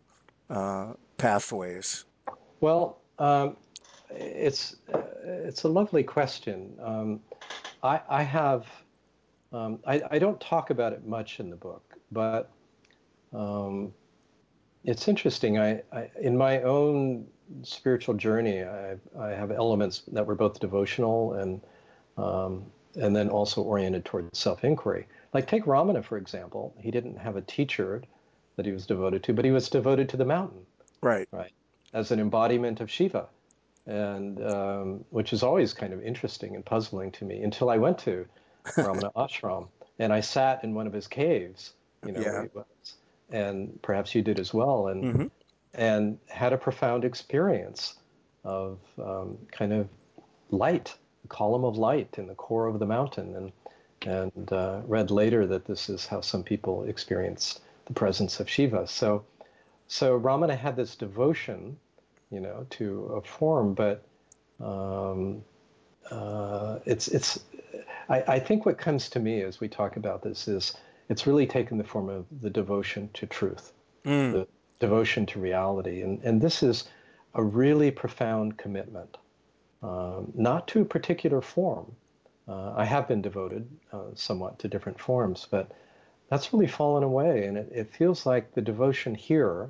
uh, 0.50 0.92
pathways? 1.16 2.04
Well, 2.60 2.98
um, 3.18 3.56
it's 4.10 4.76
uh, 4.92 5.02
it's 5.24 5.64
a 5.64 5.68
lovely 5.68 6.02
question. 6.02 6.74
Um, 6.80 7.20
I, 7.82 8.00
I, 8.08 8.22
have 8.22 8.66
um, 9.52 9.78
I, 9.86 10.02
I, 10.10 10.18
don't 10.18 10.40
talk 10.40 10.70
about 10.70 10.92
it 10.92 11.06
much 11.06 11.40
in 11.40 11.50
the 11.50 11.56
book, 11.56 11.94
but 12.10 12.50
um, 13.32 13.92
it's 14.84 15.08
interesting. 15.08 15.58
I, 15.58 15.82
I, 15.92 16.10
in 16.20 16.36
my 16.36 16.62
own 16.62 17.26
spiritual 17.62 18.14
journey, 18.14 18.62
I, 18.62 18.96
I 19.18 19.30
have 19.30 19.50
elements 19.50 20.02
that 20.12 20.26
were 20.26 20.34
both 20.34 20.58
devotional 20.60 21.34
and 21.34 21.60
um, 22.16 22.64
and 22.96 23.14
then 23.14 23.28
also 23.28 23.62
oriented 23.62 24.04
toward 24.04 24.34
self 24.34 24.64
inquiry. 24.64 25.06
Like 25.32 25.46
take 25.46 25.64
Ramana, 25.64 26.04
for 26.04 26.16
example. 26.16 26.74
He 26.78 26.90
didn't 26.90 27.18
have 27.18 27.36
a 27.36 27.42
teacher 27.42 28.02
that 28.56 28.66
he 28.66 28.72
was 28.72 28.86
devoted 28.86 29.22
to, 29.24 29.32
but 29.32 29.44
he 29.44 29.50
was 29.50 29.68
devoted 29.68 30.08
to 30.10 30.16
the 30.16 30.24
mountain. 30.24 30.66
Right. 31.02 31.28
Right. 31.30 31.52
As 31.92 32.10
an 32.10 32.20
embodiment 32.20 32.80
of 32.80 32.90
Shiva, 32.90 33.28
and 33.86 34.42
um, 34.44 35.04
which 35.10 35.32
is 35.32 35.42
always 35.42 35.72
kind 35.72 35.92
of 35.92 36.02
interesting 36.02 36.54
and 36.54 36.64
puzzling 36.64 37.10
to 37.12 37.24
me 37.24 37.42
until 37.42 37.70
I 37.70 37.78
went 37.78 37.98
to 38.00 38.26
Ramana 38.76 39.12
Ashram 39.16 39.68
and 39.98 40.12
I 40.12 40.20
sat 40.20 40.62
in 40.62 40.74
one 40.74 40.86
of 40.86 40.92
his 40.92 41.06
caves, 41.06 41.72
you 42.04 42.12
know, 42.12 42.20
yeah. 42.20 42.44
was, 42.54 42.94
and 43.30 43.80
perhaps 43.82 44.14
you 44.14 44.22
did 44.22 44.38
as 44.38 44.54
well, 44.54 44.88
and 44.88 45.04
mm-hmm. 45.04 45.26
and 45.74 46.18
had 46.28 46.52
a 46.52 46.58
profound 46.58 47.04
experience 47.04 47.94
of 48.44 48.78
um, 49.02 49.38
kind 49.50 49.72
of 49.72 49.88
light, 50.50 50.94
a 51.24 51.28
column 51.28 51.64
of 51.64 51.76
light 51.76 52.16
in 52.18 52.26
the 52.26 52.34
core 52.34 52.66
of 52.66 52.78
the 52.78 52.86
mountain, 52.86 53.34
and 53.36 53.52
and 54.06 54.52
uh, 54.52 54.80
read 54.87 55.11
later 55.11 55.46
that 55.46 55.66
this 55.66 55.88
is 55.88 56.06
how 56.06 56.20
some 56.20 56.42
people 56.42 56.84
experienced 56.84 57.61
the 57.87 57.92
presence 57.92 58.40
of 58.40 58.48
Shiva. 58.48 58.87
So, 58.87 59.24
so 59.88 60.18
Ramana 60.18 60.56
had 60.56 60.76
this 60.76 60.94
devotion, 60.94 61.76
you 62.30 62.40
know, 62.40 62.66
to 62.70 63.04
a 63.16 63.22
form, 63.22 63.74
but 63.74 64.04
um, 64.61 65.42
uh, 66.11 66.78
it's 66.84 67.08
it's. 67.08 67.40
I, 68.08 68.22
I 68.26 68.38
think 68.38 68.64
what 68.64 68.78
comes 68.78 69.11
to 69.11 69.20
me 69.20 69.42
as 69.42 69.61
we 69.61 69.68
talk 69.68 69.96
about 69.96 70.22
this 70.22 70.48
is 70.48 70.74
it's 71.08 71.26
really 71.26 71.46
taken 71.46 71.78
the 71.78 71.84
form 71.84 72.08
of 72.08 72.26
the 72.40 72.50
devotion 72.50 73.11
to 73.14 73.26
truth, 73.26 73.72
mm. 74.04 74.32
the 74.32 74.46
devotion 74.80 75.26
to 75.26 75.40
reality, 75.40 76.02
and 76.02 76.22
and 76.22 76.40
this 76.40 76.62
is 76.62 76.84
a 77.34 77.42
really 77.42 77.90
profound 77.90 78.56
commitment, 78.56 79.16
um, 79.82 80.32
not 80.34 80.66
to 80.68 80.82
a 80.82 80.84
particular 80.84 81.40
form. 81.40 81.94
Uh, 82.48 82.72
I 82.76 82.84
have 82.87 83.06
been 83.06 83.20
devoted 83.20 83.68
uh, 83.92 84.04
somewhat 84.14 84.58
to 84.61 84.68
different 84.68 84.98
forms, 84.98 85.46
but 85.50 85.70
that's 86.30 86.52
really 86.52 86.66
fallen 86.66 87.02
away. 87.02 87.44
And 87.44 87.58
it, 87.58 87.70
it 87.72 87.94
feels 87.94 88.24
like 88.24 88.54
the 88.54 88.62
devotion 88.62 89.14
here, 89.14 89.68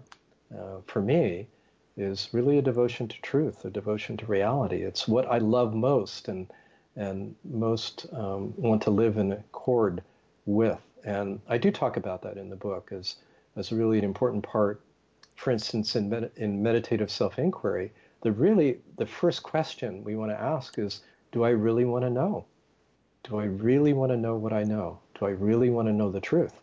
uh, 0.56 0.78
for 0.86 1.02
me, 1.02 1.48
is 1.96 2.28
really 2.32 2.58
a 2.58 2.62
devotion 2.62 3.08
to 3.08 3.20
truth, 3.20 3.64
a 3.64 3.70
devotion 3.70 4.16
to 4.18 4.26
reality. 4.26 4.82
It's 4.82 5.08
what 5.08 5.26
I 5.26 5.38
love 5.38 5.74
most 5.74 6.28
and 6.28 6.46
and 6.94 7.34
most 7.44 8.06
um, 8.12 8.52
want 8.56 8.82
to 8.82 8.90
live 8.90 9.18
in 9.18 9.32
accord 9.32 10.02
with. 10.46 10.80
And 11.04 11.40
I 11.48 11.58
do 11.58 11.70
talk 11.70 11.96
about 11.96 12.22
that 12.22 12.36
in 12.36 12.50
the 12.50 12.56
book 12.56 12.90
as 12.92 13.16
as 13.56 13.72
really 13.72 13.98
an 13.98 14.04
important 14.04 14.44
part. 14.44 14.80
For 15.34 15.50
instance, 15.50 15.96
in 15.96 16.08
med- 16.08 16.30
in 16.36 16.62
meditative 16.62 17.10
self 17.10 17.38
inquiry, 17.38 17.92
the 18.22 18.32
really 18.32 18.78
the 18.96 19.06
first 19.06 19.42
question 19.42 20.04
we 20.04 20.16
want 20.16 20.30
to 20.30 20.40
ask 20.40 20.78
is, 20.78 21.02
do 21.32 21.44
I 21.44 21.50
really 21.50 21.84
want 21.84 22.04
to 22.04 22.10
know? 22.10 22.44
Do 23.24 23.38
I 23.38 23.44
really 23.44 23.92
want 23.92 24.12
to 24.12 24.16
know 24.16 24.36
what 24.36 24.52
I 24.52 24.64
know? 24.64 25.00
Do 25.18 25.26
I 25.26 25.30
really 25.30 25.70
want 25.70 25.88
to 25.88 25.92
know 25.92 26.10
the 26.10 26.20
truth? 26.20 26.60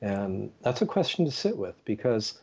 And 0.00 0.50
that's 0.62 0.82
a 0.82 0.86
question 0.86 1.24
to 1.24 1.30
sit 1.30 1.56
with 1.56 1.82
because 1.84 2.38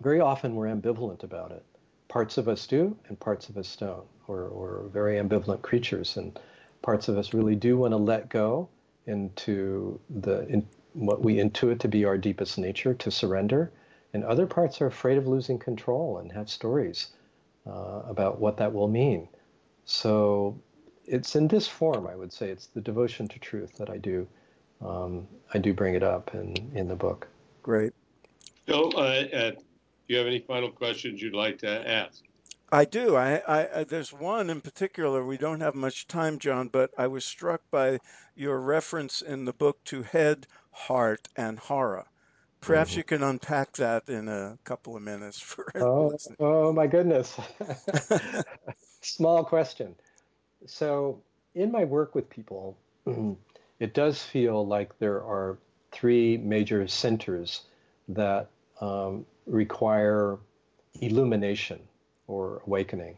very 0.00 0.20
often 0.20 0.54
we're 0.54 0.66
ambivalent 0.66 1.22
about 1.22 1.52
it. 1.52 1.64
Parts 2.08 2.38
of 2.38 2.48
us 2.48 2.66
do, 2.66 2.96
and 3.08 3.18
parts 3.20 3.48
of 3.48 3.56
us 3.56 3.76
don't. 3.76 4.04
We're, 4.26 4.48
we're 4.48 4.88
very 4.88 5.16
ambivalent 5.16 5.62
creatures, 5.62 6.16
and 6.16 6.38
parts 6.82 7.08
of 7.08 7.18
us 7.18 7.34
really 7.34 7.54
do 7.54 7.76
want 7.76 7.92
to 7.92 7.96
let 7.96 8.28
go 8.28 8.68
into 9.06 10.00
the 10.08 10.46
in, 10.48 10.66
what 10.94 11.22
we 11.22 11.36
intuit 11.36 11.80
to 11.80 11.88
be 11.88 12.04
our 12.04 12.18
deepest 12.18 12.58
nature, 12.58 12.94
to 12.94 13.10
surrender. 13.10 13.70
And 14.14 14.24
other 14.24 14.46
parts 14.46 14.80
are 14.80 14.86
afraid 14.86 15.18
of 15.18 15.26
losing 15.26 15.58
control 15.58 16.18
and 16.18 16.32
have 16.32 16.48
stories 16.48 17.08
uh, 17.66 18.02
about 18.06 18.40
what 18.40 18.56
that 18.56 18.72
will 18.72 18.88
mean. 18.88 19.28
So 19.84 20.58
it's 21.08 21.36
in 21.36 21.48
this 21.48 21.66
form, 21.66 22.06
I 22.06 22.14
would 22.14 22.32
say. 22.32 22.50
It's 22.50 22.66
the 22.66 22.80
devotion 22.80 23.28
to 23.28 23.38
truth 23.38 23.76
that 23.78 23.90
I 23.90 23.98
do. 23.98 24.26
Um, 24.80 25.26
I 25.52 25.58
do 25.58 25.72
bring 25.72 25.94
it 25.94 26.02
up 26.02 26.34
in, 26.34 26.54
in 26.74 26.88
the 26.88 26.94
book. 26.94 27.26
Great. 27.62 27.92
So, 28.68 28.90
uh, 28.92 29.24
uh, 29.32 29.50
do 29.50 29.56
you 30.06 30.18
have 30.18 30.26
any 30.26 30.40
final 30.40 30.70
questions 30.70 31.20
you'd 31.20 31.34
like 31.34 31.58
to 31.58 31.88
ask? 31.90 32.22
I 32.70 32.84
do. 32.84 33.16
I, 33.16 33.42
I, 33.80 33.84
there's 33.84 34.12
one 34.12 34.50
in 34.50 34.60
particular. 34.60 35.24
We 35.24 35.38
don't 35.38 35.60
have 35.60 35.74
much 35.74 36.06
time, 36.06 36.38
John, 36.38 36.68
but 36.68 36.90
I 36.98 37.06
was 37.06 37.24
struck 37.24 37.62
by 37.70 37.98
your 38.34 38.60
reference 38.60 39.22
in 39.22 39.46
the 39.46 39.54
book 39.54 39.82
to 39.84 40.02
head, 40.02 40.46
heart, 40.70 41.28
and 41.34 41.58
hara. 41.58 42.04
Perhaps 42.60 42.90
mm-hmm. 42.90 42.98
you 42.98 43.04
can 43.04 43.22
unpack 43.22 43.72
that 43.76 44.08
in 44.08 44.28
a 44.28 44.58
couple 44.64 44.96
of 44.96 45.02
minutes 45.02 45.40
for 45.40 45.70
oh, 45.76 46.16
oh 46.40 46.72
my 46.72 46.86
goodness. 46.86 47.34
Small 49.00 49.44
question. 49.44 49.94
So, 50.66 51.20
in 51.54 51.72
my 51.72 51.84
work 51.84 52.14
with 52.14 52.28
people, 52.28 52.76
it 53.80 53.94
does 53.94 54.22
feel 54.22 54.66
like 54.66 54.98
there 54.98 55.22
are 55.22 55.58
three 55.92 56.36
major 56.36 56.86
centers 56.86 57.62
that 58.08 58.48
um, 58.80 59.24
require 59.46 60.38
illumination 61.00 61.80
or 62.26 62.62
awakening. 62.66 63.16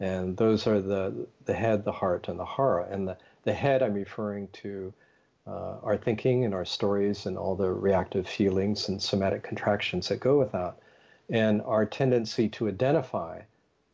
And 0.00 0.36
those 0.36 0.66
are 0.66 0.80
the, 0.80 1.26
the 1.44 1.54
head, 1.54 1.84
the 1.84 1.92
heart, 1.92 2.28
and 2.28 2.38
the 2.38 2.44
hara. 2.44 2.88
And 2.90 3.08
the, 3.08 3.16
the 3.44 3.52
head, 3.52 3.82
I'm 3.82 3.94
referring 3.94 4.48
to 4.54 4.92
uh, 5.46 5.76
our 5.82 5.96
thinking 5.96 6.44
and 6.44 6.54
our 6.54 6.64
stories 6.64 7.26
and 7.26 7.36
all 7.36 7.54
the 7.54 7.70
reactive 7.70 8.26
feelings 8.26 8.88
and 8.88 9.00
somatic 9.00 9.42
contractions 9.42 10.08
that 10.08 10.20
go 10.20 10.38
with 10.38 10.52
that. 10.52 10.76
And 11.28 11.62
our 11.62 11.84
tendency 11.84 12.48
to 12.50 12.68
identify 12.68 13.42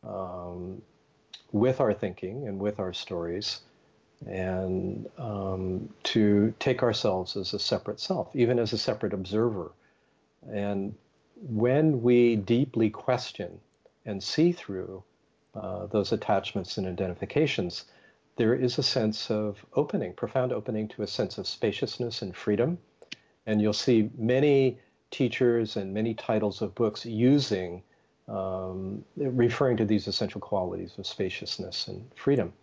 um, 0.03 0.81
with 1.51 1.79
our 1.79 1.93
thinking 1.93 2.47
and 2.47 2.59
with 2.59 2.79
our 2.79 2.93
stories 2.93 3.61
and 4.25 5.07
um, 5.17 5.89
to 6.03 6.53
take 6.59 6.81
ourselves 6.81 7.37
as 7.37 7.53
a 7.53 7.59
separate 7.59 7.99
self, 7.99 8.35
even 8.35 8.59
as 8.59 8.73
a 8.73 8.77
separate 8.77 9.13
observer. 9.13 9.71
And 10.51 10.95
when 11.35 12.01
we 12.01 12.35
deeply 12.35 12.89
question 12.89 13.59
and 14.05 14.23
see 14.23 14.51
through 14.51 15.03
uh, 15.53 15.85
those 15.87 16.11
attachments 16.11 16.77
and 16.77 16.87
identifications, 16.87 17.85
there 18.37 18.55
is 18.55 18.77
a 18.77 18.83
sense 18.83 19.29
of 19.31 19.65
opening, 19.73 20.13
profound 20.13 20.51
opening 20.51 20.87
to 20.89 21.03
a 21.03 21.07
sense 21.07 21.37
of 21.37 21.47
spaciousness 21.47 22.21
and 22.21 22.35
freedom. 22.35 22.77
And 23.45 23.61
you'll 23.61 23.73
see 23.73 24.09
many 24.17 24.79
teachers 25.11 25.77
and 25.77 25.93
many 25.93 26.13
titles 26.13 26.61
of 26.61 26.75
books 26.75 27.05
using 27.05 27.81
um, 28.27 29.03
referring 29.15 29.77
to 29.77 29.85
these 29.85 30.07
essential 30.07 30.41
qualities 30.41 30.97
of 30.97 31.07
spaciousness 31.07 31.87
and 31.87 32.05
freedom. 32.15 32.53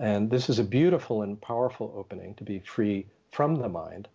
And 0.00 0.30
this 0.30 0.48
is 0.48 0.58
a 0.58 0.64
beautiful 0.64 1.22
and 1.22 1.40
powerful 1.40 1.92
opening 1.96 2.34
to 2.34 2.44
be 2.44 2.58
free 2.60 3.06
from 3.32 3.56
the 3.56 3.68
mind, 3.68 4.08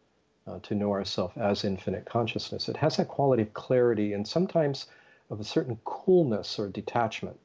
uh, 0.47 0.59
to 0.63 0.75
know 0.75 0.91
ourselves 0.91 1.35
as 1.37 1.63
infinite 1.63 2.05
consciousness. 2.05 2.69
It 2.69 2.77
has 2.77 2.97
that 2.97 3.07
quality 3.07 3.43
of 3.43 3.53
clarity 3.53 4.13
and 4.13 4.27
sometimes 4.27 4.87
of 5.29 5.39
a 5.39 5.43
certain 5.43 5.79
coolness 5.83 6.59
or 6.59 6.67
detachment. 6.67 7.39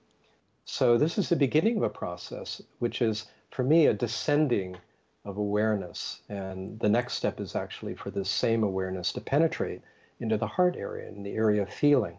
So, 0.64 0.98
this 0.98 1.16
is 1.16 1.28
the 1.28 1.36
beginning 1.36 1.76
of 1.76 1.84
a 1.84 1.88
process, 1.88 2.60
which 2.80 3.00
is 3.00 3.26
for 3.50 3.62
me 3.62 3.86
a 3.86 3.94
descending 3.94 4.76
of 5.24 5.36
awareness. 5.36 6.20
And 6.28 6.78
the 6.80 6.88
next 6.88 7.14
step 7.14 7.40
is 7.40 7.54
actually 7.54 7.94
for 7.94 8.10
this 8.10 8.28
same 8.28 8.62
awareness 8.62 9.12
to 9.12 9.20
penetrate 9.20 9.82
into 10.20 10.36
the 10.36 10.46
heart 10.46 10.76
area, 10.76 11.08
in 11.08 11.22
the 11.22 11.34
area 11.34 11.62
of 11.62 11.72
feeling. 11.72 12.18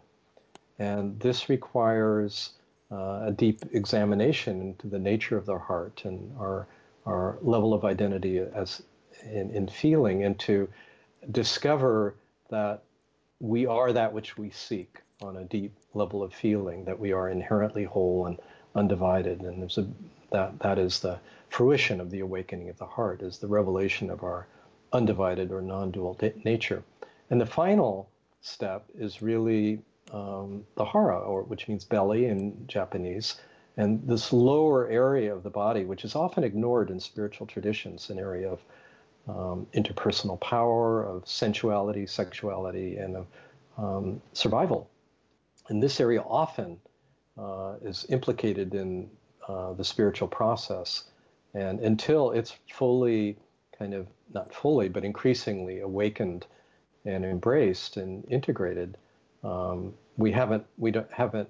And 0.78 1.18
this 1.20 1.48
requires 1.48 2.50
uh, 2.90 3.26
a 3.26 3.34
deep 3.36 3.62
examination 3.72 4.60
into 4.60 4.86
the 4.86 4.98
nature 4.98 5.36
of 5.36 5.46
the 5.46 5.58
heart 5.58 6.02
and 6.04 6.34
our, 6.38 6.66
our 7.06 7.38
level 7.42 7.74
of 7.74 7.84
identity 7.84 8.38
as 8.38 8.82
in, 9.24 9.50
in 9.50 9.68
feeling, 9.68 10.24
and 10.24 10.38
to 10.40 10.68
discover 11.30 12.14
that 12.50 12.82
we 13.40 13.66
are 13.66 13.92
that 13.92 14.12
which 14.12 14.38
we 14.38 14.50
seek 14.50 15.00
on 15.20 15.36
a 15.36 15.44
deep 15.44 15.74
level 15.94 16.22
of 16.22 16.32
feeling, 16.32 16.84
that 16.84 16.98
we 16.98 17.12
are 17.12 17.28
inherently 17.28 17.84
whole 17.84 18.26
and 18.26 18.38
undivided. 18.74 19.40
And 19.40 19.60
there's 19.60 19.78
a, 19.78 19.86
that, 20.30 20.58
that 20.60 20.78
is 20.78 21.00
the 21.00 21.18
fruition 21.48 22.00
of 22.00 22.10
the 22.10 22.20
awakening 22.20 22.68
of 22.68 22.78
the 22.78 22.86
heart, 22.86 23.22
is 23.22 23.38
the 23.38 23.46
revelation 23.46 24.10
of 24.10 24.22
our 24.22 24.46
undivided 24.92 25.50
or 25.50 25.60
non 25.60 25.90
dual 25.90 26.18
nature. 26.44 26.82
And 27.30 27.40
the 27.40 27.46
final 27.46 28.08
step 28.40 28.84
is 28.96 29.20
really 29.20 29.80
um, 30.12 30.64
the 30.76 30.84
hara, 30.84 31.18
or 31.18 31.42
which 31.42 31.68
means 31.68 31.84
belly 31.84 32.26
in 32.26 32.64
Japanese, 32.66 33.40
and 33.76 34.06
this 34.06 34.32
lower 34.32 34.88
area 34.88 35.34
of 35.34 35.42
the 35.42 35.50
body, 35.50 35.84
which 35.84 36.04
is 36.04 36.14
often 36.14 36.44
ignored 36.44 36.90
in 36.90 36.98
spiritual 36.98 37.46
traditions, 37.46 38.10
an 38.10 38.18
area 38.18 38.50
of 38.50 38.60
um, 39.28 39.66
interpersonal 39.74 40.40
power, 40.40 41.04
of 41.04 41.28
sensuality, 41.28 42.06
sexuality, 42.06 42.96
and 42.96 43.16
of 43.16 43.26
um, 43.76 44.20
survival. 44.32 44.90
And 45.68 45.82
this 45.82 46.00
area 46.00 46.22
often 46.22 46.78
uh, 47.38 47.74
is 47.82 48.06
implicated 48.08 48.74
in 48.74 49.08
uh, 49.46 49.74
the 49.74 49.84
spiritual 49.84 50.28
process. 50.28 51.04
And 51.54 51.80
until 51.80 52.32
it's 52.32 52.54
fully, 52.72 53.36
kind 53.78 53.94
of, 53.94 54.06
not 54.34 54.52
fully, 54.52 54.88
but 54.88 55.04
increasingly 55.04 55.80
awakened 55.80 56.46
and 57.04 57.24
embraced 57.24 57.96
and 57.96 58.24
integrated, 58.30 58.96
um, 59.44 59.94
we 60.16 60.32
haven't 60.32 60.64
we 60.76 60.90
don't 60.90 61.10
haven't 61.12 61.48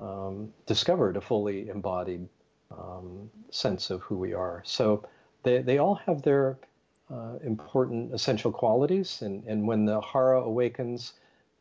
um, 0.00 0.52
discovered 0.66 1.16
a 1.16 1.20
fully 1.20 1.68
embodied 1.68 2.28
um, 2.70 3.30
sense 3.50 3.90
of 3.90 4.00
who 4.02 4.16
we 4.16 4.32
are. 4.34 4.62
So 4.64 5.06
they 5.42 5.62
they 5.62 5.78
all 5.78 5.94
have 6.06 6.22
their 6.22 6.58
uh, 7.10 7.36
important 7.44 8.12
essential 8.14 8.50
qualities, 8.50 9.22
and 9.22 9.44
and 9.44 9.66
when 9.66 9.84
the 9.84 10.00
hara 10.00 10.42
awakens, 10.42 11.12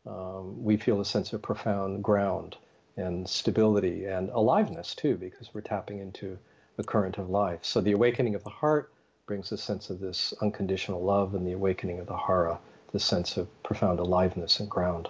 um, 0.05 0.63
we 0.63 0.77
feel 0.77 0.99
a 1.01 1.05
sense 1.05 1.33
of 1.33 1.41
profound 1.41 2.03
ground 2.03 2.57
and 2.97 3.27
stability 3.27 4.05
and 4.05 4.29
aliveness 4.29 4.95
too, 4.95 5.15
because 5.15 5.53
we're 5.53 5.61
tapping 5.61 5.99
into 5.99 6.37
the 6.77 6.83
current 6.83 7.17
of 7.17 7.29
life. 7.29 7.59
So 7.63 7.81
the 7.81 7.93
awakening 7.93 8.35
of 8.35 8.43
the 8.43 8.49
heart 8.49 8.91
brings 9.25 9.51
a 9.51 9.57
sense 9.57 9.89
of 9.89 9.99
this 9.99 10.33
unconditional 10.41 11.01
love, 11.03 11.35
and 11.35 11.45
the 11.45 11.53
awakening 11.53 11.99
of 11.99 12.07
the 12.07 12.17
hara, 12.17 12.59
the 12.91 12.99
sense 12.99 13.37
of 13.37 13.47
profound 13.63 13.99
aliveness 13.99 14.59
and 14.59 14.69
ground. 14.69 15.09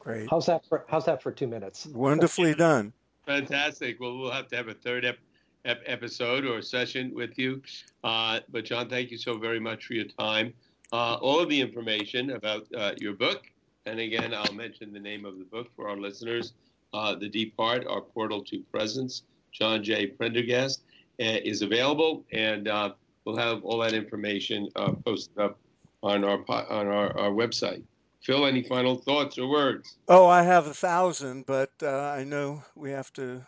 Great. 0.00 0.28
How's 0.28 0.46
that 0.46 0.64
for 0.66 0.84
How's 0.88 1.04
that 1.04 1.22
for 1.22 1.30
two 1.30 1.46
minutes? 1.46 1.86
Wonderfully 1.86 2.54
done. 2.54 2.92
Fantastic. 3.26 4.00
Well, 4.00 4.18
we'll 4.18 4.32
have 4.32 4.48
to 4.48 4.56
have 4.56 4.68
a 4.68 4.74
third 4.74 5.04
ep- 5.04 5.18
ep- 5.66 5.82
episode 5.86 6.44
or 6.44 6.62
session 6.62 7.14
with 7.14 7.38
you. 7.38 7.62
Uh, 8.02 8.40
but 8.48 8.64
John, 8.64 8.88
thank 8.88 9.10
you 9.10 9.18
so 9.18 9.36
very 9.38 9.60
much 9.60 9.84
for 9.84 9.94
your 9.94 10.06
time. 10.06 10.54
Uh, 10.92 11.14
all 11.16 11.38
of 11.38 11.48
the 11.48 11.60
information 11.60 12.30
about 12.30 12.66
uh, 12.76 12.92
your 12.98 13.12
book, 13.12 13.42
and 13.86 14.00
again, 14.00 14.34
I'll 14.34 14.54
mention 14.54 14.92
the 14.92 14.98
name 14.98 15.24
of 15.24 15.38
the 15.38 15.44
book 15.44 15.68
for 15.76 15.88
our 15.88 15.96
listeners. 15.96 16.54
Uh, 16.92 17.14
the 17.14 17.28
Deep 17.28 17.54
Heart, 17.56 17.86
Our 17.86 18.00
Portal 18.00 18.42
to 18.44 18.58
Presence, 18.72 19.22
John 19.52 19.84
J. 19.84 20.08
Prendergast, 20.08 20.82
uh, 21.20 21.38
is 21.44 21.62
available, 21.62 22.24
and 22.32 22.66
uh, 22.66 22.94
we'll 23.24 23.36
have 23.36 23.62
all 23.62 23.78
that 23.78 23.92
information 23.92 24.68
uh, 24.74 24.92
posted 25.04 25.38
up 25.38 25.58
on 26.02 26.24
our 26.24 26.38
on 26.48 26.86
our, 26.88 27.16
our 27.16 27.30
website. 27.30 27.82
Phil, 28.22 28.46
any 28.46 28.62
final 28.62 28.96
thoughts 28.96 29.38
or 29.38 29.48
words? 29.48 29.96
Oh, 30.08 30.26
I 30.26 30.42
have 30.42 30.66
a 30.66 30.74
thousand, 30.74 31.46
but 31.46 31.72
uh, 31.82 31.88
I 31.88 32.24
know 32.24 32.62
we 32.74 32.90
have 32.90 33.12
to 33.14 33.44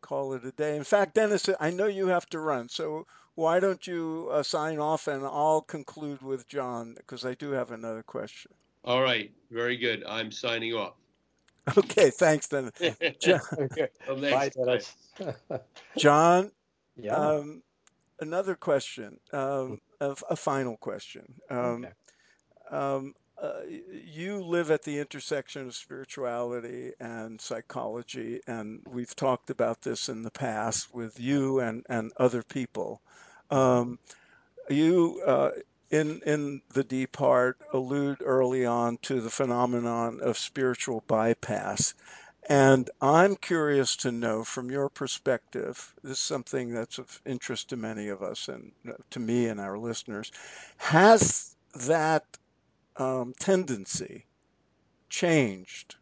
call 0.00 0.34
it 0.34 0.44
a 0.44 0.52
day. 0.52 0.76
In 0.76 0.84
fact, 0.84 1.14
Dennis, 1.14 1.48
I 1.60 1.70
know 1.70 1.86
you 1.86 2.08
have 2.08 2.26
to 2.30 2.40
run, 2.40 2.68
so 2.68 3.06
why 3.34 3.60
don't 3.60 3.86
you 3.86 4.28
uh, 4.32 4.42
sign 4.42 4.78
off 4.78 5.08
and 5.08 5.24
I'll 5.24 5.60
conclude 5.60 6.22
with 6.22 6.48
John 6.48 6.94
because 6.96 7.24
I 7.24 7.34
do 7.34 7.50
have 7.52 7.70
another 7.70 8.02
question. 8.02 8.52
All 8.84 9.02
right, 9.02 9.30
very 9.50 9.76
good. 9.76 10.04
I'm 10.06 10.30
signing 10.30 10.74
off. 10.74 10.94
Okay, 11.76 12.10
thanks, 12.10 12.46
Dennis. 12.46 12.74
John, 13.20 13.40
okay. 13.58 13.88
Till 14.04 14.20
Bye. 14.20 14.50
Dennis. 14.50 14.94
John 15.98 16.52
yeah. 16.96 17.16
um, 17.16 17.62
another 18.20 18.54
question, 18.54 19.18
um, 19.32 19.80
a, 20.00 20.14
a 20.30 20.36
final 20.36 20.76
question. 20.76 21.34
Um, 21.50 21.84
okay. 21.84 21.92
Uh, 23.40 23.60
you 23.68 24.42
live 24.42 24.70
at 24.70 24.82
the 24.82 24.98
intersection 24.98 25.66
of 25.66 25.74
spirituality 25.74 26.92
and 26.98 27.40
psychology, 27.40 28.40
and 28.46 28.80
we've 28.88 29.14
talked 29.14 29.50
about 29.50 29.82
this 29.82 30.08
in 30.08 30.22
the 30.22 30.30
past 30.30 30.94
with 30.94 31.20
you 31.20 31.60
and, 31.60 31.84
and 31.88 32.12
other 32.16 32.42
people. 32.42 33.02
Um, 33.50 33.98
you, 34.70 35.20
uh, 35.26 35.50
in 35.90 36.20
in 36.24 36.62
the 36.72 36.82
deep 36.82 37.16
heart, 37.16 37.58
allude 37.72 38.18
early 38.24 38.64
on 38.64 38.96
to 39.02 39.20
the 39.20 39.30
phenomenon 39.30 40.20
of 40.22 40.38
spiritual 40.38 41.04
bypass, 41.06 41.92
and 42.48 42.88
I'm 43.02 43.36
curious 43.36 43.96
to 43.96 44.12
know 44.12 44.44
from 44.44 44.70
your 44.70 44.88
perspective. 44.88 45.94
This 46.02 46.12
is 46.12 46.18
something 46.18 46.72
that's 46.72 46.98
of 46.98 47.20
interest 47.26 47.68
to 47.68 47.76
many 47.76 48.08
of 48.08 48.22
us, 48.22 48.48
and 48.48 48.72
uh, 48.88 48.92
to 49.10 49.20
me 49.20 49.46
and 49.46 49.60
our 49.60 49.78
listeners. 49.78 50.32
Has 50.78 51.54
that 51.74 52.24
um, 52.98 53.34
tendency 53.38 54.26
changed 55.08 55.96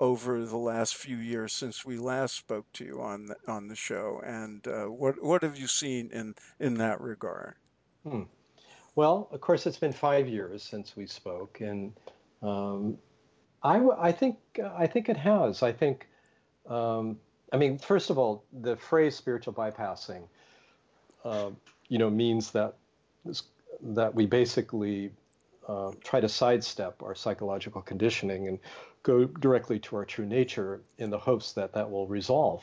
over 0.00 0.44
the 0.46 0.56
last 0.56 0.96
few 0.96 1.16
years 1.16 1.52
since 1.52 1.84
we 1.84 1.98
last 1.98 2.34
spoke 2.34 2.64
to 2.72 2.84
you 2.84 3.02
on 3.02 3.26
the, 3.26 3.36
on 3.46 3.68
the 3.68 3.76
show, 3.76 4.22
and 4.24 4.66
uh, 4.66 4.84
what 4.84 5.22
what 5.22 5.42
have 5.42 5.58
you 5.58 5.66
seen 5.66 6.10
in 6.12 6.34
in 6.58 6.74
that 6.74 7.00
regard? 7.00 7.54
Hmm. 8.04 8.22
Well, 8.96 9.28
of 9.30 9.40
course, 9.40 9.66
it's 9.66 9.78
been 9.78 9.92
five 9.92 10.26
years 10.26 10.62
since 10.62 10.96
we 10.96 11.06
spoke, 11.06 11.60
and 11.60 11.92
um, 12.42 12.98
I, 13.62 13.80
I 13.98 14.12
think 14.12 14.36
I 14.74 14.86
think 14.86 15.08
it 15.08 15.16
has. 15.16 15.62
I 15.62 15.72
think, 15.72 16.08
um, 16.68 17.18
I 17.52 17.56
mean, 17.56 17.78
first 17.78 18.10
of 18.10 18.18
all, 18.18 18.44
the 18.62 18.76
phrase 18.76 19.16
"spiritual 19.16 19.52
bypassing," 19.52 20.22
uh, 21.24 21.50
you 21.88 21.98
know, 21.98 22.10
means 22.10 22.50
that 22.52 22.76
that 23.82 24.14
we 24.14 24.26
basically 24.26 25.12
uh, 25.70 25.90
try 26.02 26.20
to 26.20 26.28
sidestep 26.28 26.94
our 27.02 27.14
psychological 27.14 27.80
conditioning 27.82 28.48
and 28.48 28.58
go 29.02 29.24
directly 29.24 29.78
to 29.78 29.96
our 29.96 30.04
true 30.04 30.26
nature 30.26 30.80
in 30.98 31.10
the 31.10 31.18
hopes 31.18 31.52
that 31.52 31.72
that 31.72 31.88
will 31.90 32.06
resolve 32.08 32.60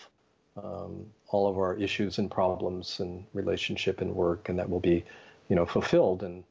um, 0.63 1.05
all 1.29 1.47
of 1.47 1.57
our 1.57 1.73
issues 1.77 2.17
and 2.19 2.29
problems 2.29 2.99
and 2.99 3.23
relationship 3.33 4.01
and 4.01 4.11
work, 4.13 4.49
and 4.49 4.59
that 4.59 4.69
will 4.69 4.79
be, 4.81 5.03
you 5.49 5.55
know, 5.55 5.65
fulfilled 5.65 6.23
and 6.23 6.43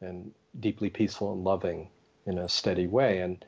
and 0.00 0.30
deeply 0.60 0.90
peaceful 0.90 1.32
and 1.32 1.42
loving 1.44 1.88
in 2.26 2.38
a 2.38 2.48
steady 2.48 2.86
way. 2.86 3.20
And 3.20 3.44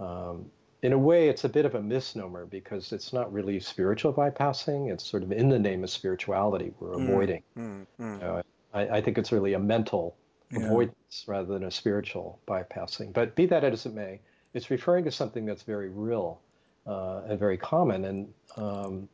um, 0.00 0.46
in 0.82 0.92
a 0.92 0.98
way, 0.98 1.28
it's 1.28 1.44
a 1.44 1.48
bit 1.48 1.64
of 1.66 1.74
a 1.74 1.82
misnomer 1.82 2.46
because 2.46 2.92
it's 2.92 3.12
not 3.12 3.32
really 3.32 3.58
spiritual 3.60 4.12
bypassing. 4.12 4.92
It's 4.92 5.04
sort 5.04 5.22
of 5.22 5.32
in 5.32 5.48
the 5.48 5.58
name 5.58 5.84
of 5.84 5.90
spirituality 5.90 6.72
we're 6.80 6.96
Mm, 6.96 7.08
avoiding. 7.08 7.42
mm, 7.58 7.86
mm. 8.00 8.22
Uh, 8.22 8.42
I, 8.72 8.98
I 8.98 9.00
think 9.02 9.18
it's 9.18 9.32
really 9.32 9.54
a 9.54 9.58
mental 9.58 10.16
Yeah. 10.50 10.66
avoidance 10.66 11.24
rather 11.26 11.52
than 11.52 11.64
a 11.64 11.70
spiritual 11.70 12.38
bypassing. 12.46 13.12
But 13.12 13.34
be 13.34 13.46
that 13.46 13.64
as 13.64 13.86
it 13.86 13.94
may, 13.94 14.20
it's 14.54 14.70
referring 14.70 15.04
to 15.04 15.10
something 15.10 15.44
that's 15.44 15.62
very 15.62 15.88
real 15.88 16.40
uh, 16.86 17.22
and 17.28 17.38
very 17.38 17.56
common. 17.58 18.04
And 18.04 18.32
um, 18.56 19.08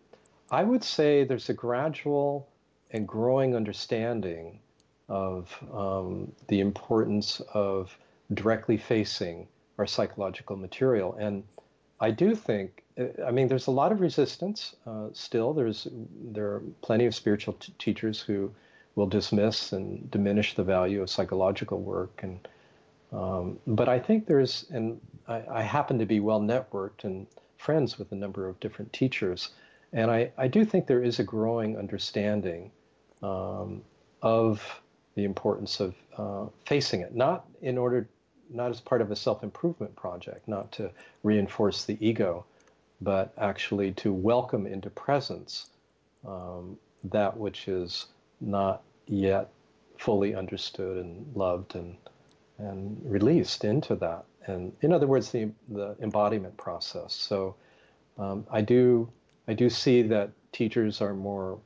I 0.50 0.62
would 0.62 0.84
say 0.84 1.24
there's 1.24 1.48
a 1.48 1.54
gradual 1.54 2.48
and 2.90 3.08
growing 3.08 3.56
understanding 3.56 4.58
of 5.08 5.56
um, 5.72 6.32
the 6.48 6.60
importance 6.60 7.40
of 7.54 7.96
directly 8.34 8.76
facing 8.76 9.48
our 9.78 9.86
psychological 9.86 10.56
material. 10.56 11.14
And 11.14 11.42
I 12.00 12.10
do 12.10 12.34
think, 12.34 12.82
I 13.26 13.30
mean, 13.30 13.48
there's 13.48 13.68
a 13.68 13.70
lot 13.70 13.92
of 13.92 14.00
resistance 14.00 14.76
uh, 14.86 15.08
still. 15.12 15.54
There's 15.54 15.88
there 16.32 16.46
are 16.46 16.62
plenty 16.82 17.06
of 17.06 17.14
spiritual 17.14 17.54
t- 17.54 17.72
teachers 17.78 18.20
who 18.20 18.50
will 18.94 19.06
dismiss 19.06 19.72
and 19.72 20.10
diminish 20.10 20.54
the 20.54 20.64
value 20.64 21.02
of 21.02 21.10
psychological 21.10 21.80
work. 21.80 22.20
And 22.22 22.48
um, 23.12 23.58
but 23.66 23.88
I 23.88 23.98
think 23.98 24.26
there's, 24.26 24.64
and 24.70 25.00
I, 25.28 25.42
I 25.50 25.62
happen 25.62 25.98
to 25.98 26.06
be 26.06 26.20
well 26.20 26.40
networked 26.40 27.04
and 27.04 27.26
friends 27.58 27.98
with 27.98 28.10
a 28.12 28.14
number 28.14 28.48
of 28.48 28.58
different 28.60 28.92
teachers, 28.92 29.50
and 29.92 30.10
I, 30.10 30.32
I 30.38 30.48
do 30.48 30.64
think 30.64 30.86
there 30.86 31.02
is 31.02 31.18
a 31.18 31.22
growing 31.22 31.76
understanding 31.76 32.70
um, 33.22 33.82
of 34.22 34.62
the 35.14 35.24
importance 35.24 35.78
of 35.78 35.94
uh, 36.16 36.46
facing 36.64 37.02
it, 37.02 37.14
not 37.14 37.44
in 37.60 37.76
order, 37.76 38.08
not 38.50 38.70
as 38.70 38.80
part 38.80 39.02
of 39.02 39.10
a 39.10 39.16
self-improvement 39.16 39.94
project, 39.94 40.48
not 40.48 40.72
to 40.72 40.90
reinforce 41.22 41.84
the 41.84 41.98
ego, 42.00 42.46
but 43.02 43.34
actually 43.36 43.92
to 43.92 44.12
welcome 44.12 44.66
into 44.66 44.88
presence 44.88 45.66
um, 46.26 46.78
that 47.04 47.36
which 47.36 47.68
is 47.68 48.06
not 48.42 48.82
yet 49.06 49.50
fully 49.98 50.34
understood 50.34 50.98
and 50.98 51.36
loved 51.36 51.74
and 51.74 51.96
and 52.58 53.00
released 53.04 53.64
into 53.64 53.96
that. 53.96 54.24
And 54.46 54.72
in 54.82 54.92
other 54.92 55.06
words, 55.06 55.30
the 55.30 55.50
the 55.68 55.96
embodiment 56.00 56.56
process. 56.56 57.14
So 57.14 57.54
um, 58.18 58.46
I 58.50 58.60
do 58.60 59.10
I 59.48 59.54
do 59.54 59.70
see 59.70 60.02
that 60.02 60.30
teachers 60.52 61.00
are 61.00 61.14
more 61.14 61.58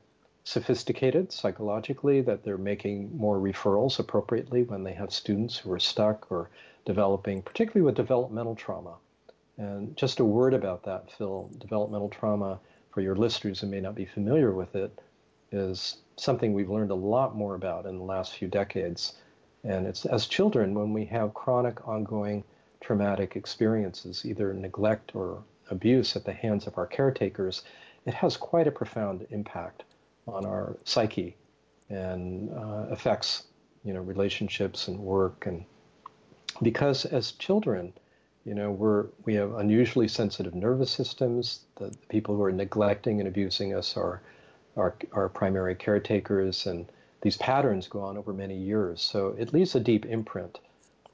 sophisticated 0.45 1.33
psychologically, 1.33 2.21
that 2.21 2.45
they're 2.45 2.57
making 2.57 3.17
more 3.17 3.39
referrals 3.39 3.99
appropriately 3.99 4.63
when 4.63 4.85
they 4.85 4.93
have 4.93 5.13
students 5.13 5.59
who 5.59 5.73
are 5.73 5.79
stuck 5.79 6.31
or 6.31 6.51
developing, 6.85 7.43
particularly 7.43 7.85
with 7.85 7.97
developmental 7.97 8.55
trauma. 8.55 8.95
And 9.59 9.97
just 9.97 10.21
a 10.21 10.25
word 10.25 10.55
about 10.55 10.85
that, 10.85 11.11
Phil. 11.11 11.51
Developmental 11.59 12.09
trauma, 12.09 12.61
for 12.93 13.01
your 13.01 13.17
listeners 13.17 13.61
who 13.61 13.67
may 13.67 13.81
not 13.81 13.97
be 13.97 14.05
familiar 14.05 14.53
with 14.53 14.77
it, 14.77 14.97
is 15.51 15.97
something 16.17 16.53
we've 16.53 16.71
learned 16.71 16.91
a 16.91 16.95
lot 16.95 17.37
more 17.37 17.55
about 17.55 17.87
in 17.87 17.99
the 17.99 18.05
last 18.05 18.35
few 18.35 18.49
decades. 18.49 19.15
And 19.65 19.87
it's 19.87 20.07
as 20.07 20.27
children, 20.27 20.75
when 20.75 20.93
we 20.93 21.05
have 21.07 21.35
chronic, 21.35 21.87
ongoing 21.87 22.45
traumatic 22.81 23.37
experiences, 23.37 24.25
either 24.25 24.53
neglect 24.55 25.15
or 25.15 25.43
abuse 25.71 26.17
at 26.17 26.25
the 26.25 26.33
hands 26.33 26.67
of 26.67 26.79
our 26.79 26.87
caretakers, 26.87 27.63
it 28.07 28.15
has 28.15 28.37
quite 28.37 28.67
a 28.67 28.71
profound 28.71 29.27
impact 29.31 29.83
on 30.29 30.47
our 30.47 30.77
psyche 30.85 31.37
and 31.89 32.51
uh, 32.53 32.87
affects, 32.91 33.45
you 33.85 33.93
know, 33.93 34.01
relationships 34.01 34.89
and 34.89 34.99
work. 34.99 35.47
And 35.47 35.65
because 36.63 37.05
as 37.05 37.33
children, 37.33 37.93
you 38.45 38.55
know, 38.55 38.71
we're 38.71 39.07
we 39.25 39.35
have 39.35 39.55
unusually 39.55 40.07
sensitive 40.09 40.55
nervous 40.55 40.91
systems. 40.91 41.61
The, 41.77 41.87
the 41.89 42.07
people 42.09 42.37
who 42.37 42.43
are 42.45 42.53
neglecting 42.53 43.19
and 43.19 43.29
abusing 43.29 43.75
us 43.75 43.97
are 43.97 44.23
our, 44.77 44.95
our 45.13 45.29
primary 45.29 45.75
caretakers, 45.75 46.67
and 46.67 46.87
these 47.23 47.37
patterns 47.37 47.89
go 47.89 48.01
on 48.01 48.17
over 48.17 48.33
many 48.33 48.57
years. 48.57 49.03
So 49.03 49.35
it 49.39 49.53
leaves 49.53 49.75
a 49.75 49.81
deep 49.81 50.07
imprint, 50.07 50.61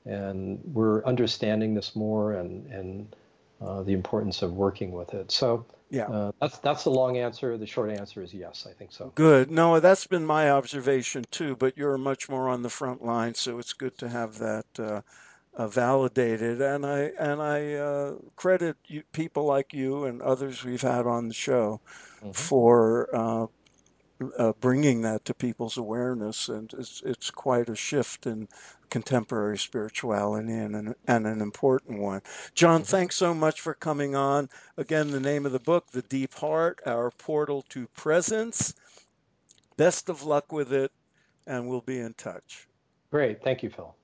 and 0.04 0.60
we're 0.72 1.04
understanding 1.04 1.74
this 1.74 1.94
more 1.96 2.32
and 2.32 2.66
and 2.72 3.16
uh, 3.60 3.82
the 3.82 3.92
importance 3.92 4.42
of 4.42 4.52
working 4.54 4.90
with 4.92 5.14
it. 5.14 5.30
So 5.30 5.64
Yeah. 5.90 6.06
uh, 6.08 6.32
that's 6.40 6.58
that's 6.58 6.84
the 6.84 6.90
long 6.90 7.18
answer. 7.18 7.56
The 7.56 7.66
short 7.66 7.90
answer 7.90 8.22
is 8.22 8.34
yes, 8.34 8.66
I 8.68 8.72
think 8.72 8.92
so. 8.92 9.12
Good. 9.14 9.50
No, 9.50 9.78
that's 9.78 10.06
been 10.06 10.26
my 10.26 10.50
observation 10.50 11.24
too, 11.30 11.54
but 11.56 11.76
you're 11.76 11.98
much 11.98 12.28
more 12.28 12.48
on 12.48 12.62
the 12.62 12.70
front 12.70 13.04
line, 13.04 13.34
so 13.34 13.58
it's 13.58 13.72
good 13.74 13.96
to 13.98 14.08
have 14.08 14.38
that 14.38 14.66
uh, 14.78 15.02
uh, 15.54 15.68
validated, 15.68 16.60
and 16.60 16.86
I 16.86 17.12
and 17.18 17.42
I 17.42 17.74
uh, 17.74 18.14
credit 18.36 18.76
you, 18.86 19.02
people 19.12 19.44
like 19.44 19.72
you 19.72 20.04
and 20.04 20.22
others 20.22 20.64
we've 20.64 20.80
had 20.80 21.06
on 21.06 21.28
the 21.28 21.34
show 21.34 21.80
mm-hmm. 22.18 22.32
for 22.32 23.08
uh, 23.14 23.46
uh, 24.38 24.52
bringing 24.60 25.02
that 25.02 25.24
to 25.26 25.34
people's 25.34 25.76
awareness, 25.76 26.48
and 26.48 26.72
it's 26.78 27.02
it's 27.04 27.30
quite 27.30 27.68
a 27.68 27.76
shift 27.76 28.26
in 28.26 28.48
contemporary 28.88 29.58
spirituality 29.58 30.52
and 30.52 30.76
an, 30.76 30.94
and 31.06 31.26
an 31.26 31.40
important 31.40 31.98
one. 31.98 32.22
John, 32.54 32.80
mm-hmm. 32.80 32.90
thanks 32.90 33.16
so 33.16 33.34
much 33.34 33.60
for 33.60 33.74
coming 33.74 34.14
on. 34.14 34.48
Again, 34.78 35.10
the 35.10 35.20
name 35.20 35.44
of 35.44 35.52
the 35.52 35.60
book, 35.60 35.90
The 35.90 36.02
Deep 36.02 36.32
Heart: 36.32 36.80
Our 36.86 37.10
Portal 37.10 37.62
to 37.70 37.86
Presence. 37.88 38.74
Best 39.76 40.08
of 40.08 40.24
luck 40.24 40.50
with 40.50 40.72
it, 40.72 40.92
and 41.46 41.68
we'll 41.68 41.80
be 41.82 41.98
in 41.98 42.14
touch. 42.14 42.68
Great, 43.10 43.42
thank 43.42 43.62
you, 43.62 43.68
Phil. 43.68 43.94